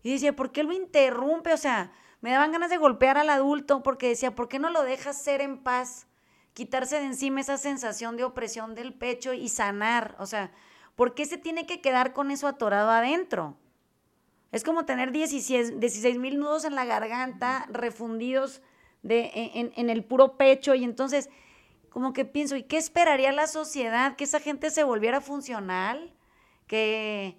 [0.03, 1.53] Y decía, ¿por qué lo interrumpe?
[1.53, 4.83] O sea, me daban ganas de golpear al adulto porque decía, ¿por qué no lo
[4.83, 6.07] dejas ser en paz?
[6.55, 10.17] Quitarse de encima esa sensación de opresión del pecho y sanar.
[10.19, 10.51] O sea,
[10.97, 13.57] ¿por qué se tiene que quedar con eso atorado adentro?
[14.53, 18.63] Es como tener 16 mil nudos en la garganta, refundidos
[19.03, 20.75] de, en, en, el puro pecho.
[20.75, 21.31] Y entonces,
[21.89, 24.17] como que pienso, ¿y qué esperaría la sociedad?
[24.17, 26.13] ¿Que esa gente se volviera funcional?
[26.67, 27.39] ¿Que,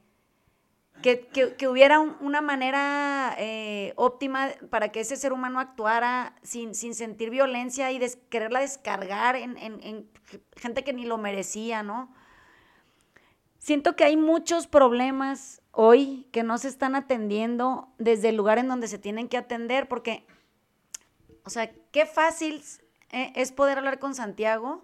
[1.02, 7.30] que, hubiera una manera eh, óptima para que ese ser humano actuara sin, sin sentir
[7.30, 8.00] violencia y
[8.30, 10.10] quererla descargar en, en
[10.58, 12.14] gente que ni lo merecía, ¿no?
[13.62, 18.68] Siento que hay muchos problemas hoy que no se están atendiendo desde el lugar en
[18.68, 20.26] donde se tienen que atender, porque,
[21.46, 22.64] o sea, qué fácil
[23.12, 24.84] eh, es poder hablar con Santiago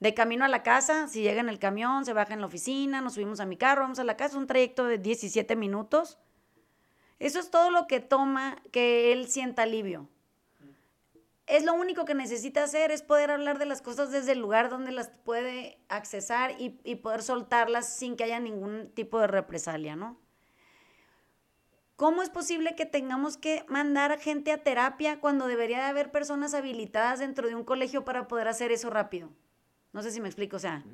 [0.00, 3.00] de camino a la casa, si llega en el camión, se baja en la oficina,
[3.02, 6.18] nos subimos a mi carro, vamos a la casa, un trayecto de 17 minutos.
[7.20, 10.08] Eso es todo lo que toma que él sienta alivio.
[11.46, 14.68] Es lo único que necesita hacer, es poder hablar de las cosas desde el lugar
[14.68, 19.94] donde las puede accesar y, y poder soltarlas sin que haya ningún tipo de represalia,
[19.94, 20.18] ¿no?
[21.96, 26.52] ¿Cómo es posible que tengamos que mandar gente a terapia cuando debería de haber personas
[26.52, 29.30] habilitadas dentro de un colegio para poder hacer eso rápido?
[29.92, 30.84] No sé si me explico, o sea,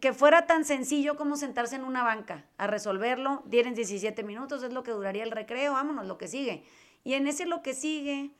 [0.00, 4.72] que, fuera tan sencillo como sentarse en una banca a resolverlo, dieren 17 minutos, es
[4.72, 6.64] lo que duraría el recreo, vámonos, lo que sigue.
[7.04, 8.32] Y en ese lo que sigue,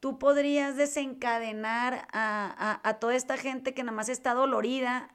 [0.00, 5.14] tú podrías desencadenar a, a toda esta gente que nada más está dolorida,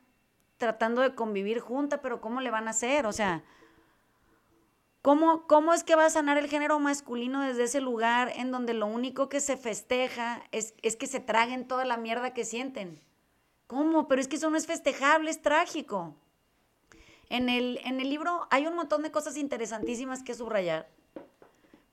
[0.58, 3.06] tratando de convivir junta, pero ¿cómo le van a hacer?
[3.06, 3.44] O sea,
[5.06, 8.74] ¿Cómo, ¿Cómo, es que va a sanar el género masculino desde ese lugar en donde
[8.74, 13.00] lo único que se festeja es, es, que se traguen toda la mierda que sienten?
[13.68, 14.08] ¿Cómo?
[14.08, 16.16] Pero es que eso no es festejable, es trágico.
[17.30, 20.90] En el, en el libro hay un montón de cosas interesantísimas que subrayar,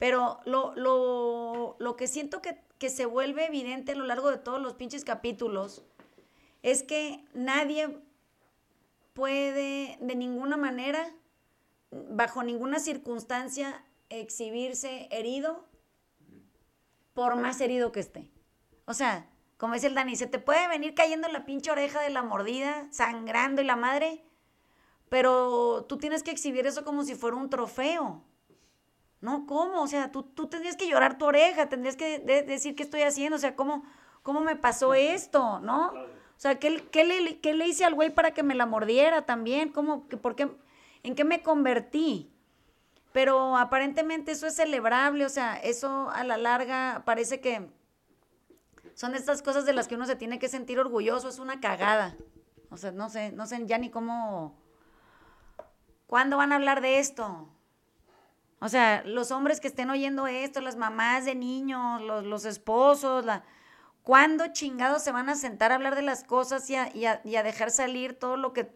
[0.03, 4.37] pero lo, lo, lo que siento que, que se vuelve evidente a lo largo de
[4.37, 5.85] todos los pinches capítulos
[6.65, 8.01] es que nadie
[9.13, 11.09] puede de ninguna manera
[11.93, 15.65] bajo ninguna circunstancia exhibirse herido
[17.15, 18.29] por más herido que esté.
[18.87, 22.11] O sea, como dice el Dani, se te puede venir cayendo la pinche oreja de
[22.11, 24.25] la mordida, sangrando y la madre,
[25.09, 28.25] pero tú tienes que exhibir eso como si fuera un trofeo.
[29.23, 29.81] No, ¿cómo?
[29.81, 33.37] O sea, tú, tú tendrías que llorar tu oreja, tendrías que decir qué estoy haciendo,
[33.37, 33.85] o sea, ¿cómo,
[34.23, 35.61] cómo me pasó esto?
[35.61, 35.93] ¿No?
[35.93, 39.23] O sea, ¿qué, qué, le, ¿qué le hice al güey para que me la mordiera
[39.23, 39.69] también?
[39.69, 40.09] ¿Cómo?
[40.09, 40.51] ¿Por qué?
[41.05, 42.33] ¿En qué me convertí?
[43.13, 47.71] Pero aparentemente eso es celebrable, o sea, eso a la larga parece que
[48.95, 52.17] son estas cosas de las que uno se tiene que sentir orgulloso, es una cagada.
[52.71, 54.59] O sea, no sé, no sé ya ni cómo...
[56.09, 57.49] ¿Cuándo van a hablar de esto?
[58.63, 63.45] O sea, los hombres que estén oyendo esto, las mamás de niños, los, esposos, la...
[64.03, 67.71] ¿cuándo chingados se van a sentar a hablar de las cosas y y a dejar
[67.71, 68.73] salir todo lo que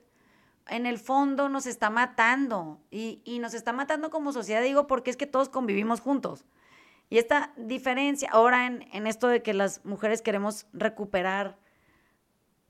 [0.69, 5.17] en el fondo nos está matando y, nos está matando como sociedad, digo, porque es
[5.17, 6.45] que todos convivimos juntos.
[7.09, 11.57] Y esta diferencia, ahora en, esto de que las mujeres queremos recuperar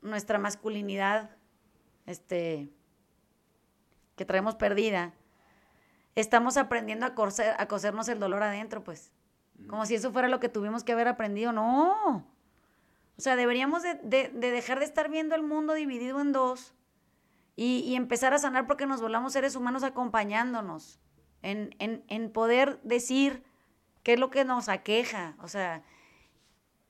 [0.02, 1.30] nuestra masculinidad,
[2.04, 2.68] este,
[4.14, 5.14] que traemos perdida,
[6.16, 7.14] estamos aprendiendo a,
[7.58, 9.12] a cosernos el dolor adentro, pues.
[9.68, 11.52] Como si eso fuera lo que tuvimos que haber aprendido.
[11.52, 12.26] No.
[13.16, 13.94] O sea, deberíamos de
[14.32, 16.74] dejar de estar viendo el mundo dividido en dos
[17.56, 21.00] y, empezar a sanar porque nos volvamos seres humanos acompañándonos,
[21.42, 23.42] en, en, poder decir
[24.02, 25.82] qué es lo que nos aqueja, o sea,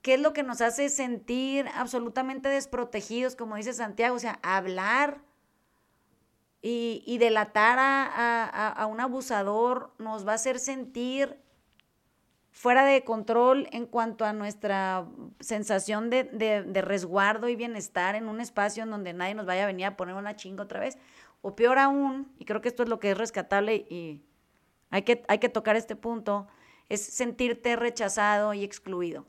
[0.02, 5.20] qué es lo que nos hace sentir absolutamente desprotegidos, como dice Santiago, o sea, hablar
[6.62, 11.38] y, y delatar a, a, un abusador nos va a hacer sentir
[12.50, 15.06] fuera de control en cuanto a nuestra
[15.40, 19.86] sensación de, resguardo y bienestar en un espacio en donde nadie nos vaya a venir
[19.86, 20.96] a poner una chinga otra vez.
[21.42, 24.22] O peor aún, y creo que esto es lo que es rescatable y
[24.90, 26.48] hay que, hay que tocar este punto,
[26.88, 29.26] es sentirte rechazado y excluido.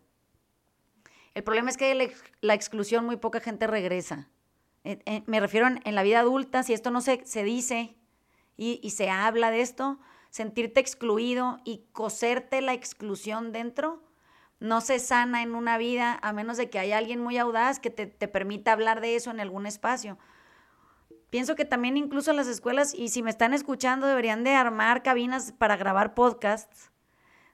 [1.34, 1.94] El problema es que
[2.42, 4.30] la, exclusión muy poca gente regresa.
[5.26, 7.96] Me refiero en, la vida adulta, si esto no se, se dice
[8.56, 14.02] y, se habla de esto, sentirte excluido y coserte la exclusión dentro,
[14.60, 17.90] no se sana en una vida a menos de que haya alguien muy audaz que
[17.90, 20.18] te, te permita hablar de eso en algún espacio.
[21.30, 25.52] Pienso que también incluso las escuelas, y si me están escuchando, deberían de armar cabinas
[25.52, 26.92] para grabar podcasts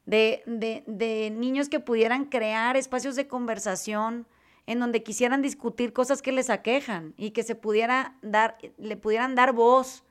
[0.06, 4.28] de, de niños que pudieran crear espacios de conversación
[4.66, 9.36] en donde quisieran discutir cosas que les aquejan y que se pudiera dar, le pudieran
[9.36, 10.04] dar voz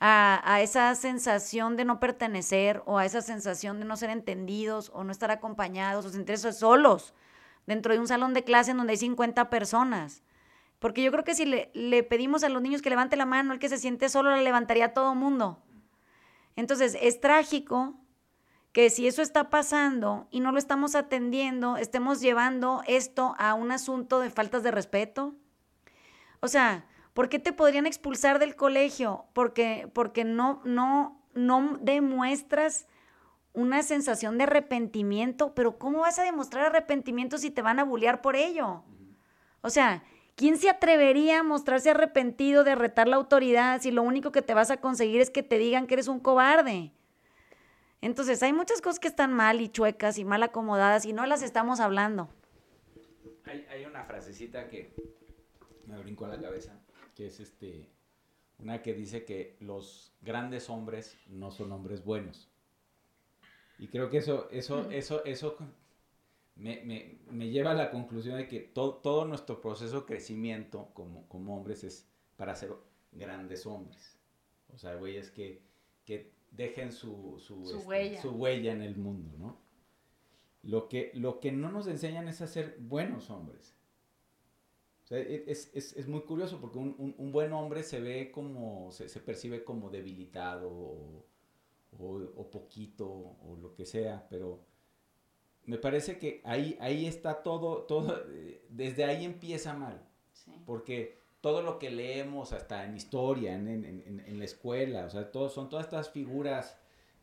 [0.00, 5.02] a, esa sensación de no pertenecer o a esa sensación de no ser entendidos o
[5.02, 7.14] no estar acompañados o sentirse solos
[7.66, 10.22] dentro de un salón de clase en donde hay 50 personas.
[10.78, 13.54] Porque yo creo que si le, le pedimos a los niños que levante la mano,
[13.54, 15.58] el que se siente solo la levantaría a todo mundo.
[16.56, 17.94] Entonces, es trágico
[18.74, 23.72] que si eso está pasando y no lo estamos atendiendo, estemos llevando esto a un
[23.72, 25.34] asunto de faltas de respeto.
[26.40, 29.26] O sea, ¿Por qué te podrían expulsar del colegio?
[29.32, 32.88] Porque, porque no, no, no demuestras
[33.52, 38.20] una sensación de arrepentimiento, pero ¿cómo vas a demostrar arrepentimiento si te van a bullear
[38.20, 38.82] por ello?
[39.60, 40.02] O sea,
[40.34, 44.52] ¿quién se atrevería a mostrarse arrepentido de retar la autoridad si lo único que te
[44.52, 46.90] vas a conseguir es que te digan que eres un cobarde?
[48.04, 51.40] Entonces, hay muchas cosas que están mal y chuecas y mal acomodadas y no las
[51.42, 52.28] estamos hablando.
[53.46, 54.92] Hay, hay una frasecita que
[55.86, 56.78] me brincó a la cabeza
[57.14, 57.88] que es este,
[58.58, 62.50] una que dice que los grandes hombres no son hombres buenos.
[63.78, 65.56] Y creo que eso, eso, eso, eso
[66.56, 71.26] me, me, me, lleva a la conclusión de que todo nuestro proceso de crecimiento como,
[71.28, 72.74] como hombres es para ser
[73.12, 74.18] grandes hombres.
[74.74, 75.62] O sea, güeyes que,
[76.04, 78.22] que dejen su, su, su, este, huella.
[78.22, 78.72] su, huella.
[78.72, 79.60] en el mundo, ¿no?
[80.62, 83.76] Lo que, lo que no nos enseñan es a ser buenos hombres.
[85.10, 89.08] E, es, es, es, muy curioso porque un, un, buen hombre se ve como, se,
[89.10, 91.26] se percibe como debilitado o,
[91.98, 94.64] o, poquito o lo que sea, pero
[95.66, 98.24] me parece que ahí, ahí está todo, todo,
[98.70, 100.02] desde ahí empieza mal,
[100.64, 105.30] porque todo lo que leemos hasta en historia, en, en, en, la escuela, o sea,
[105.30, 106.78] todo, son todas estas figuras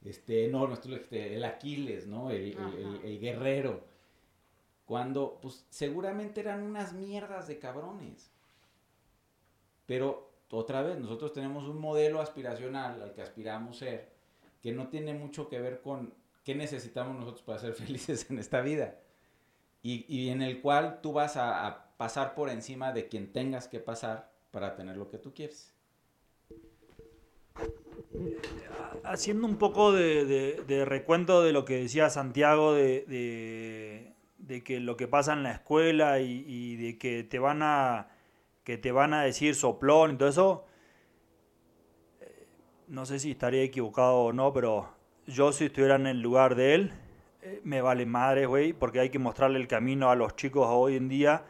[0.05, 2.29] este, enormes, este, el Aquiles, ¿no?
[2.29, 3.83] el, el, el guerrero
[4.91, 8.29] cuando, pues, seguramente eran unas mierdas de cabrones.
[9.85, 14.11] Pero, otra vez, nosotros tenemos un modelo aspiracional al que aspiramos ser,
[14.61, 16.13] que no tiene mucho que ver con
[16.43, 18.99] qué necesitamos nosotros para ser felices en esta vida.
[19.81, 23.67] Y, y en el cual tú vas a, a, pasar por encima de quien tengas
[23.67, 25.71] que pasar para tener lo que tú quieres.
[29.03, 34.79] Haciendo un poco de, de, de recuento de lo que decía Santiago de, de que
[34.79, 38.09] lo que pasa en la escuela y, de que te van a
[38.63, 40.65] que te van a decir soplón y todo eso,
[42.19, 42.47] eh,
[42.87, 44.89] no sé si estaría equivocado o no, pero
[45.27, 46.93] yo si estuviera en el lugar de él,
[47.43, 50.95] eh, me vale madre, güey, porque hay que mostrarle el camino a los chicos hoy
[50.95, 51.45] en día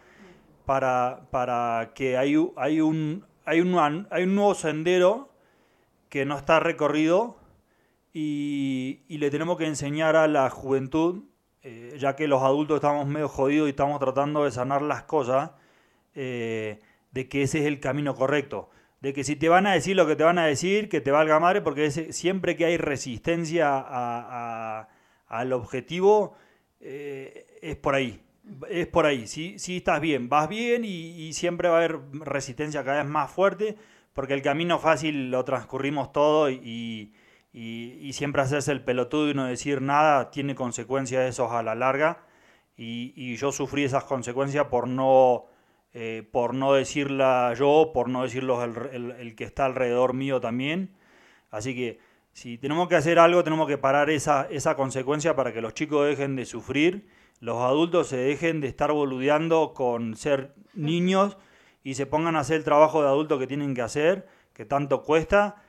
[0.71, 5.29] para, para que hay, hay, un, hay, un, hay un nuevo sendero
[6.07, 7.35] que no está recorrido
[8.13, 11.25] y, le tenemos que enseñar a la juventud
[11.61, 15.51] eh, ya que los adultos estamos medio jodidos y estamos tratando de sanar las cosas,
[16.15, 16.79] eh,
[17.11, 18.69] de que ese es el camino correcto.
[19.01, 21.11] De que si te van a decir lo que te van a decir, que te
[21.11, 24.87] valga madre, porque siempre que hay resistencia
[25.27, 26.33] al objetivo,
[26.79, 28.23] eh, es por ahí.
[28.69, 29.27] Es por ahí.
[29.27, 33.31] Si, si estás bien, vas bien y, siempre va a haber resistencia cada vez más
[33.31, 33.77] fuerte,
[34.13, 37.13] porque el camino fácil lo transcurrimos todo y
[37.53, 42.25] y, siempre hacerse el pelotudo y no decir nada tiene consecuencias esos a la larga
[42.77, 45.45] y, yo sufrí esas consecuencias por no,
[45.93, 50.95] eh, por no decirla yo, por no decirlo el, el, que está alrededor mío también.
[51.51, 51.99] Así que
[52.33, 56.07] si tenemos que hacer algo, tenemos que parar esa, esa consecuencia para que los chicos
[56.07, 57.07] dejen de sufrir,
[57.41, 61.37] los adultos se dejen de estar boludeando con ser niños
[61.83, 65.03] y se pongan a hacer el trabajo de adulto que tienen que hacer, que tanto
[65.03, 65.61] cuesta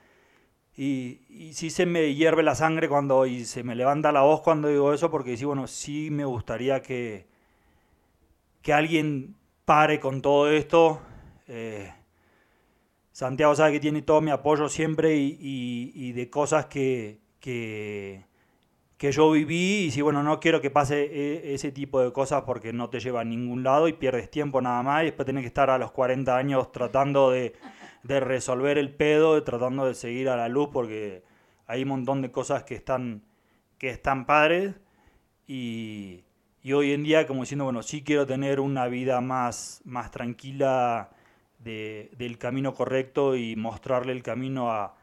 [0.77, 4.69] y, sí se me hierve la sangre cuando y se me levanta la voz cuando
[4.69, 7.27] digo eso, porque sí, bueno, sí me gustaría que,
[8.63, 11.01] que alguien pare con todo esto.
[11.47, 11.93] Eh,
[13.13, 15.39] Santiago sabe que tiene todo mi apoyo siempre y,
[15.95, 18.25] y, de cosas que, que,
[19.03, 19.85] que, yo viví.
[19.87, 23.01] Y sí, bueno, no quiero que pase e, ese tipo de cosas porque no te
[23.01, 25.03] lleva a ningún lado y pierdes tiempo nada más.
[25.03, 27.55] Y después tienes que estar a los 40 años tratando de
[28.03, 31.23] de resolver el pedo, tratando de seguir a la luz, porque
[31.67, 33.23] hay un montón de cosas que están,
[33.79, 34.75] que están padres.
[35.47, 36.25] Y,
[36.63, 41.11] y hoy en día, como diciendo, bueno, sí quiero tener una vida más, más tranquila
[41.59, 44.97] de, del camino correcto y mostrarle el camino a,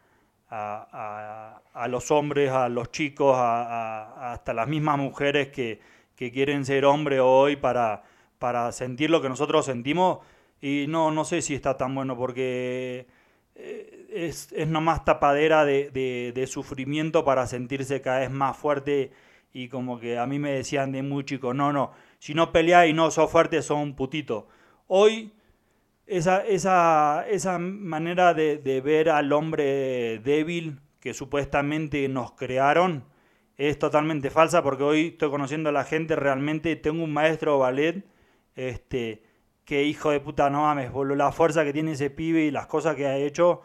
[0.49, 5.79] a, los hombres, a los chicos, a, hasta las mismas mujeres que,
[6.15, 8.03] quieren ser hombre hoy para,
[8.39, 10.19] para sentir lo que nosotros sentimos.
[10.61, 13.07] Y no, no sé si está tan bueno porque
[13.55, 15.91] eh, es, es nomás tapadera de,
[16.33, 19.11] de, sufrimiento para sentirse cada vez más fuerte
[19.53, 22.87] y como que a mí me decían de muy chico, no, no, si no peleas
[22.87, 24.47] y no sos fuerte, sos un putito.
[24.87, 25.31] Hoy
[26.09, 33.05] esa, esa, esa manera de, ver al hombre débil que supuestamente nos crearon
[33.57, 38.05] es totalmente falsa porque hoy estoy conociendo a la gente realmente, tengo un maestro ballet,
[38.55, 39.21] este,
[39.65, 42.95] que hijo de puta, no mames, la fuerza que tiene ese pibe y las cosas
[42.95, 43.61] que ha hecho,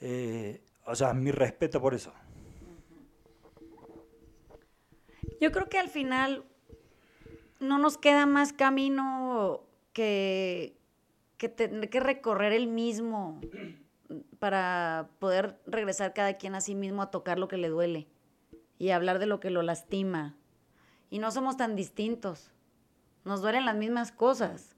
[0.00, 2.14] eh, o sea, mi respeto por eso.
[5.40, 6.44] Yo creo que al final
[7.60, 10.77] no nos queda más camino que,
[11.38, 13.40] que tener que recorrer el mismo
[14.38, 18.08] para poder regresar cada quien a sí mismo a tocar lo que le duele
[18.78, 20.36] y hablar de lo que lo lastima.
[21.10, 22.52] Y no somos tan distintos.
[23.24, 24.76] Nos duelen las mismas cosas.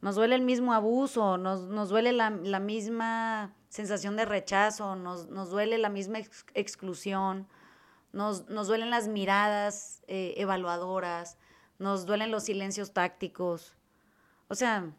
[0.00, 5.88] Nos duele el mismo abuso, nos, duele la, misma sensación de rechazo, nos, duele la
[5.88, 6.18] misma
[6.54, 7.48] exclusión,
[8.12, 11.38] nos, duelen las miradas eh, evaluadoras,
[11.78, 13.74] nos duelen los silencios tácticos.
[14.48, 14.92] O sea,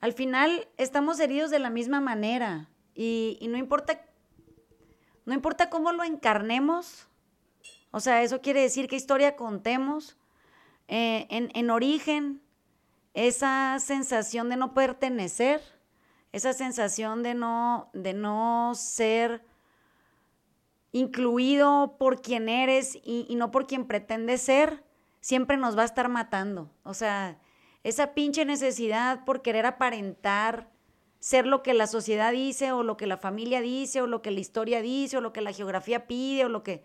[0.00, 4.00] al final estamos heridos de la misma manera y, no importa
[5.26, 7.06] no importa cómo lo encarnemos,
[7.92, 10.16] o sea, eso quiere decir qué historia contemos.
[10.88, 12.42] Eh, en, origen,
[13.14, 15.62] esa sensación de no pertenecer,
[16.32, 19.44] esa sensación de no, de no ser
[20.90, 24.82] incluido por quien eres y, y no por quien pretendes ser,
[25.20, 26.72] siempre nos va a estar matando.
[26.82, 27.38] O sea,
[27.82, 30.68] esa pinche necesidad por querer aparentar
[31.18, 34.30] ser lo que la sociedad dice o lo que la familia dice o lo que
[34.30, 36.82] la historia dice o lo que la geografía pide o lo que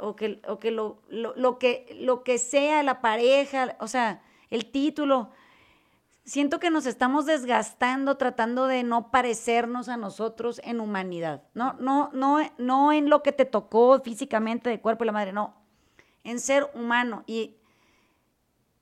[0.00, 4.70] o que, o que lo, lo, que lo que sea la pareja, o sea, el
[4.70, 5.30] título.
[6.24, 11.42] Siento que nos estamos desgastando tratando de no parecernos a nosotros en humanidad.
[11.54, 15.32] No, no, no, no en lo que te tocó físicamente de cuerpo y la madre,
[15.32, 15.56] no.
[16.22, 17.24] En ser humano.
[17.26, 17.56] Y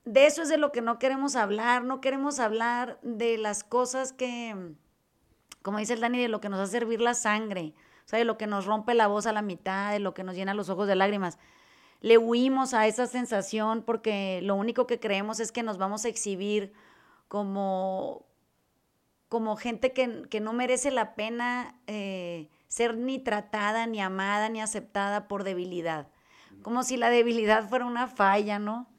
[0.05, 4.13] de eso es de lo que no queremos hablar, no queremos hablar de las cosas
[4.13, 4.73] que,
[5.61, 7.73] como dice el Dani, de lo que nos hace servir la sangre,
[8.05, 10.23] o sea, de lo que nos rompe la voz a la mitad, de lo que
[10.23, 11.37] nos llena los ojos de lágrimas.
[12.01, 16.09] Le huimos a esa sensación porque lo único que creemos es que nos vamos a
[16.09, 16.73] exhibir
[17.27, 18.25] como,
[19.29, 25.27] como gente que, no merece la pena eh, ser ni tratada, ni amada, ni aceptada
[25.27, 26.07] por debilidad.
[26.63, 28.90] Como si la debilidad fuera una falla, ¿no?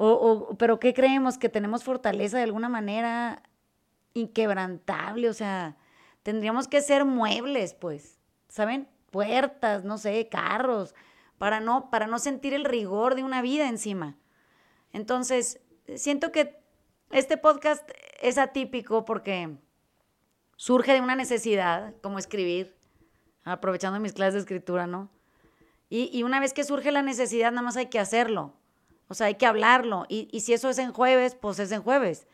[0.00, 1.38] O, pero ¿qué creemos?
[1.38, 3.42] Que tenemos fortaleza de alguna manera
[4.14, 5.76] inquebrantable, o sea,
[6.22, 8.18] tendríamos que ser muebles, pues,
[8.48, 8.88] ¿saben?
[9.10, 10.94] Puertas, no sé, carros,
[11.36, 14.16] para no, para no sentir el rigor de una vida encima.
[14.92, 15.60] Entonces,
[15.96, 16.60] siento que
[17.10, 17.88] este podcast
[18.20, 19.56] es atípico porque
[20.56, 22.76] surge de una necesidad, como escribir,
[23.44, 25.10] aprovechando mis clases de escritura, ¿no?
[25.88, 28.54] Y, y una vez que surge la necesidad, nada más hay que hacerlo.
[29.08, 30.04] O sea, hay que hablarlo.
[30.08, 32.26] Y, y si eso es en jueves, pues es en jueves.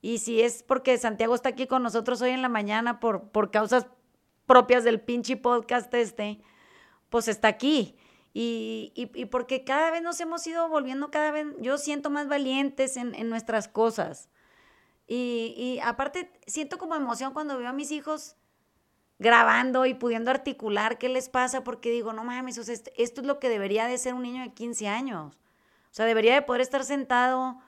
[0.00, 3.50] Y si es porque Santiago está aquí con nosotros hoy en la mañana por, por
[3.50, 3.86] causas
[4.46, 6.40] propias del pinche podcast este,
[7.08, 7.96] pues está aquí.
[8.34, 12.28] Y, y, y, porque cada vez nos hemos ido volviendo cada vez, yo siento más
[12.28, 14.30] valientes en, en nuestras cosas.
[15.06, 18.36] Y, y, aparte siento como emoción cuando veo a mis hijos
[19.18, 23.38] grabando y pudiendo articular qué les pasa, porque digo, no mames, esto, esto es lo
[23.38, 25.38] que debería de ser un niño de 15 años.
[25.92, 27.58] O sea, debería de poder estar sentado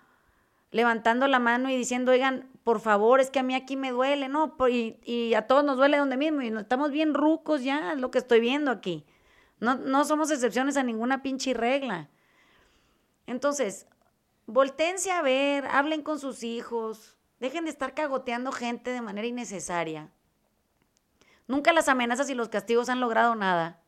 [0.70, 4.28] levantando la mano y diciendo, oigan, por favor, es que a mí aquí me duele,
[4.28, 4.56] ¿no?
[4.68, 8.10] Y, y a todos nos duele donde mismo y estamos bien rucos ya, es lo
[8.10, 9.04] que estoy viendo aquí.
[9.60, 12.08] No, no somos excepciones a ninguna pinche regla.
[13.26, 13.86] Entonces,
[14.46, 20.10] voltense a ver, hablen con sus hijos, dejen de estar cagoteando gente de manera innecesaria.
[21.46, 23.82] Nunca las amenazas y los castigos han logrado nada.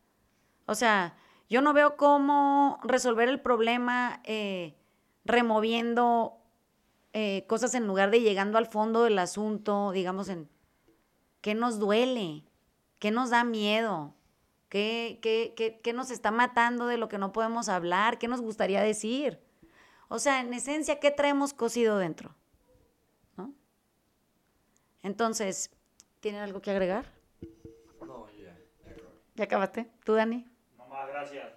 [0.67, 1.17] O sea,
[1.49, 4.75] yo no veo cómo resolver el problema eh,
[5.25, 6.39] removiendo
[7.13, 10.49] eh, cosas en lugar de llegando al fondo del asunto, digamos, en
[11.41, 12.45] qué nos duele,
[12.99, 14.15] qué nos da miedo,
[14.69, 18.83] qué, qué, qué nos está matando de lo que no podemos hablar, qué nos gustaría
[18.83, 19.41] decir.
[20.09, 22.35] O sea, en esencia, ¿qué traemos cocido dentro?
[23.37, 23.55] ¿No?
[25.03, 25.71] Entonces,
[26.21, 27.13] ¿tienen algo que agregar?
[28.05, 28.57] No, ya.
[29.35, 29.91] ¿Ya acabaste?
[30.05, 30.47] ¿Tú, Dani?
[31.05, 31.53] Gracias.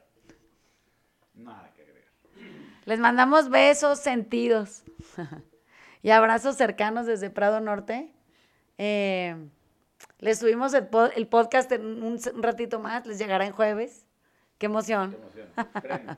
[1.34, 2.12] Nada que agregar.
[2.86, 4.84] Les mandamos besos sentidos
[6.02, 8.14] y abrazos cercanos desde Prado Norte.
[8.78, 9.36] Eh,
[10.20, 10.88] Les subimos el,
[11.28, 14.06] podcast en un, ratito más, les llegará en jueves.
[14.58, 15.12] Qué emoción.
[15.34, 16.18] Qué emoción.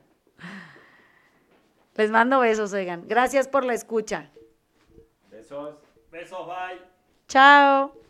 [1.94, 3.06] les mando besos, oigan.
[3.06, 4.30] Gracias por la escucha.
[5.30, 5.76] Besos.
[6.10, 6.80] Besos, bye.
[7.28, 8.01] Chao.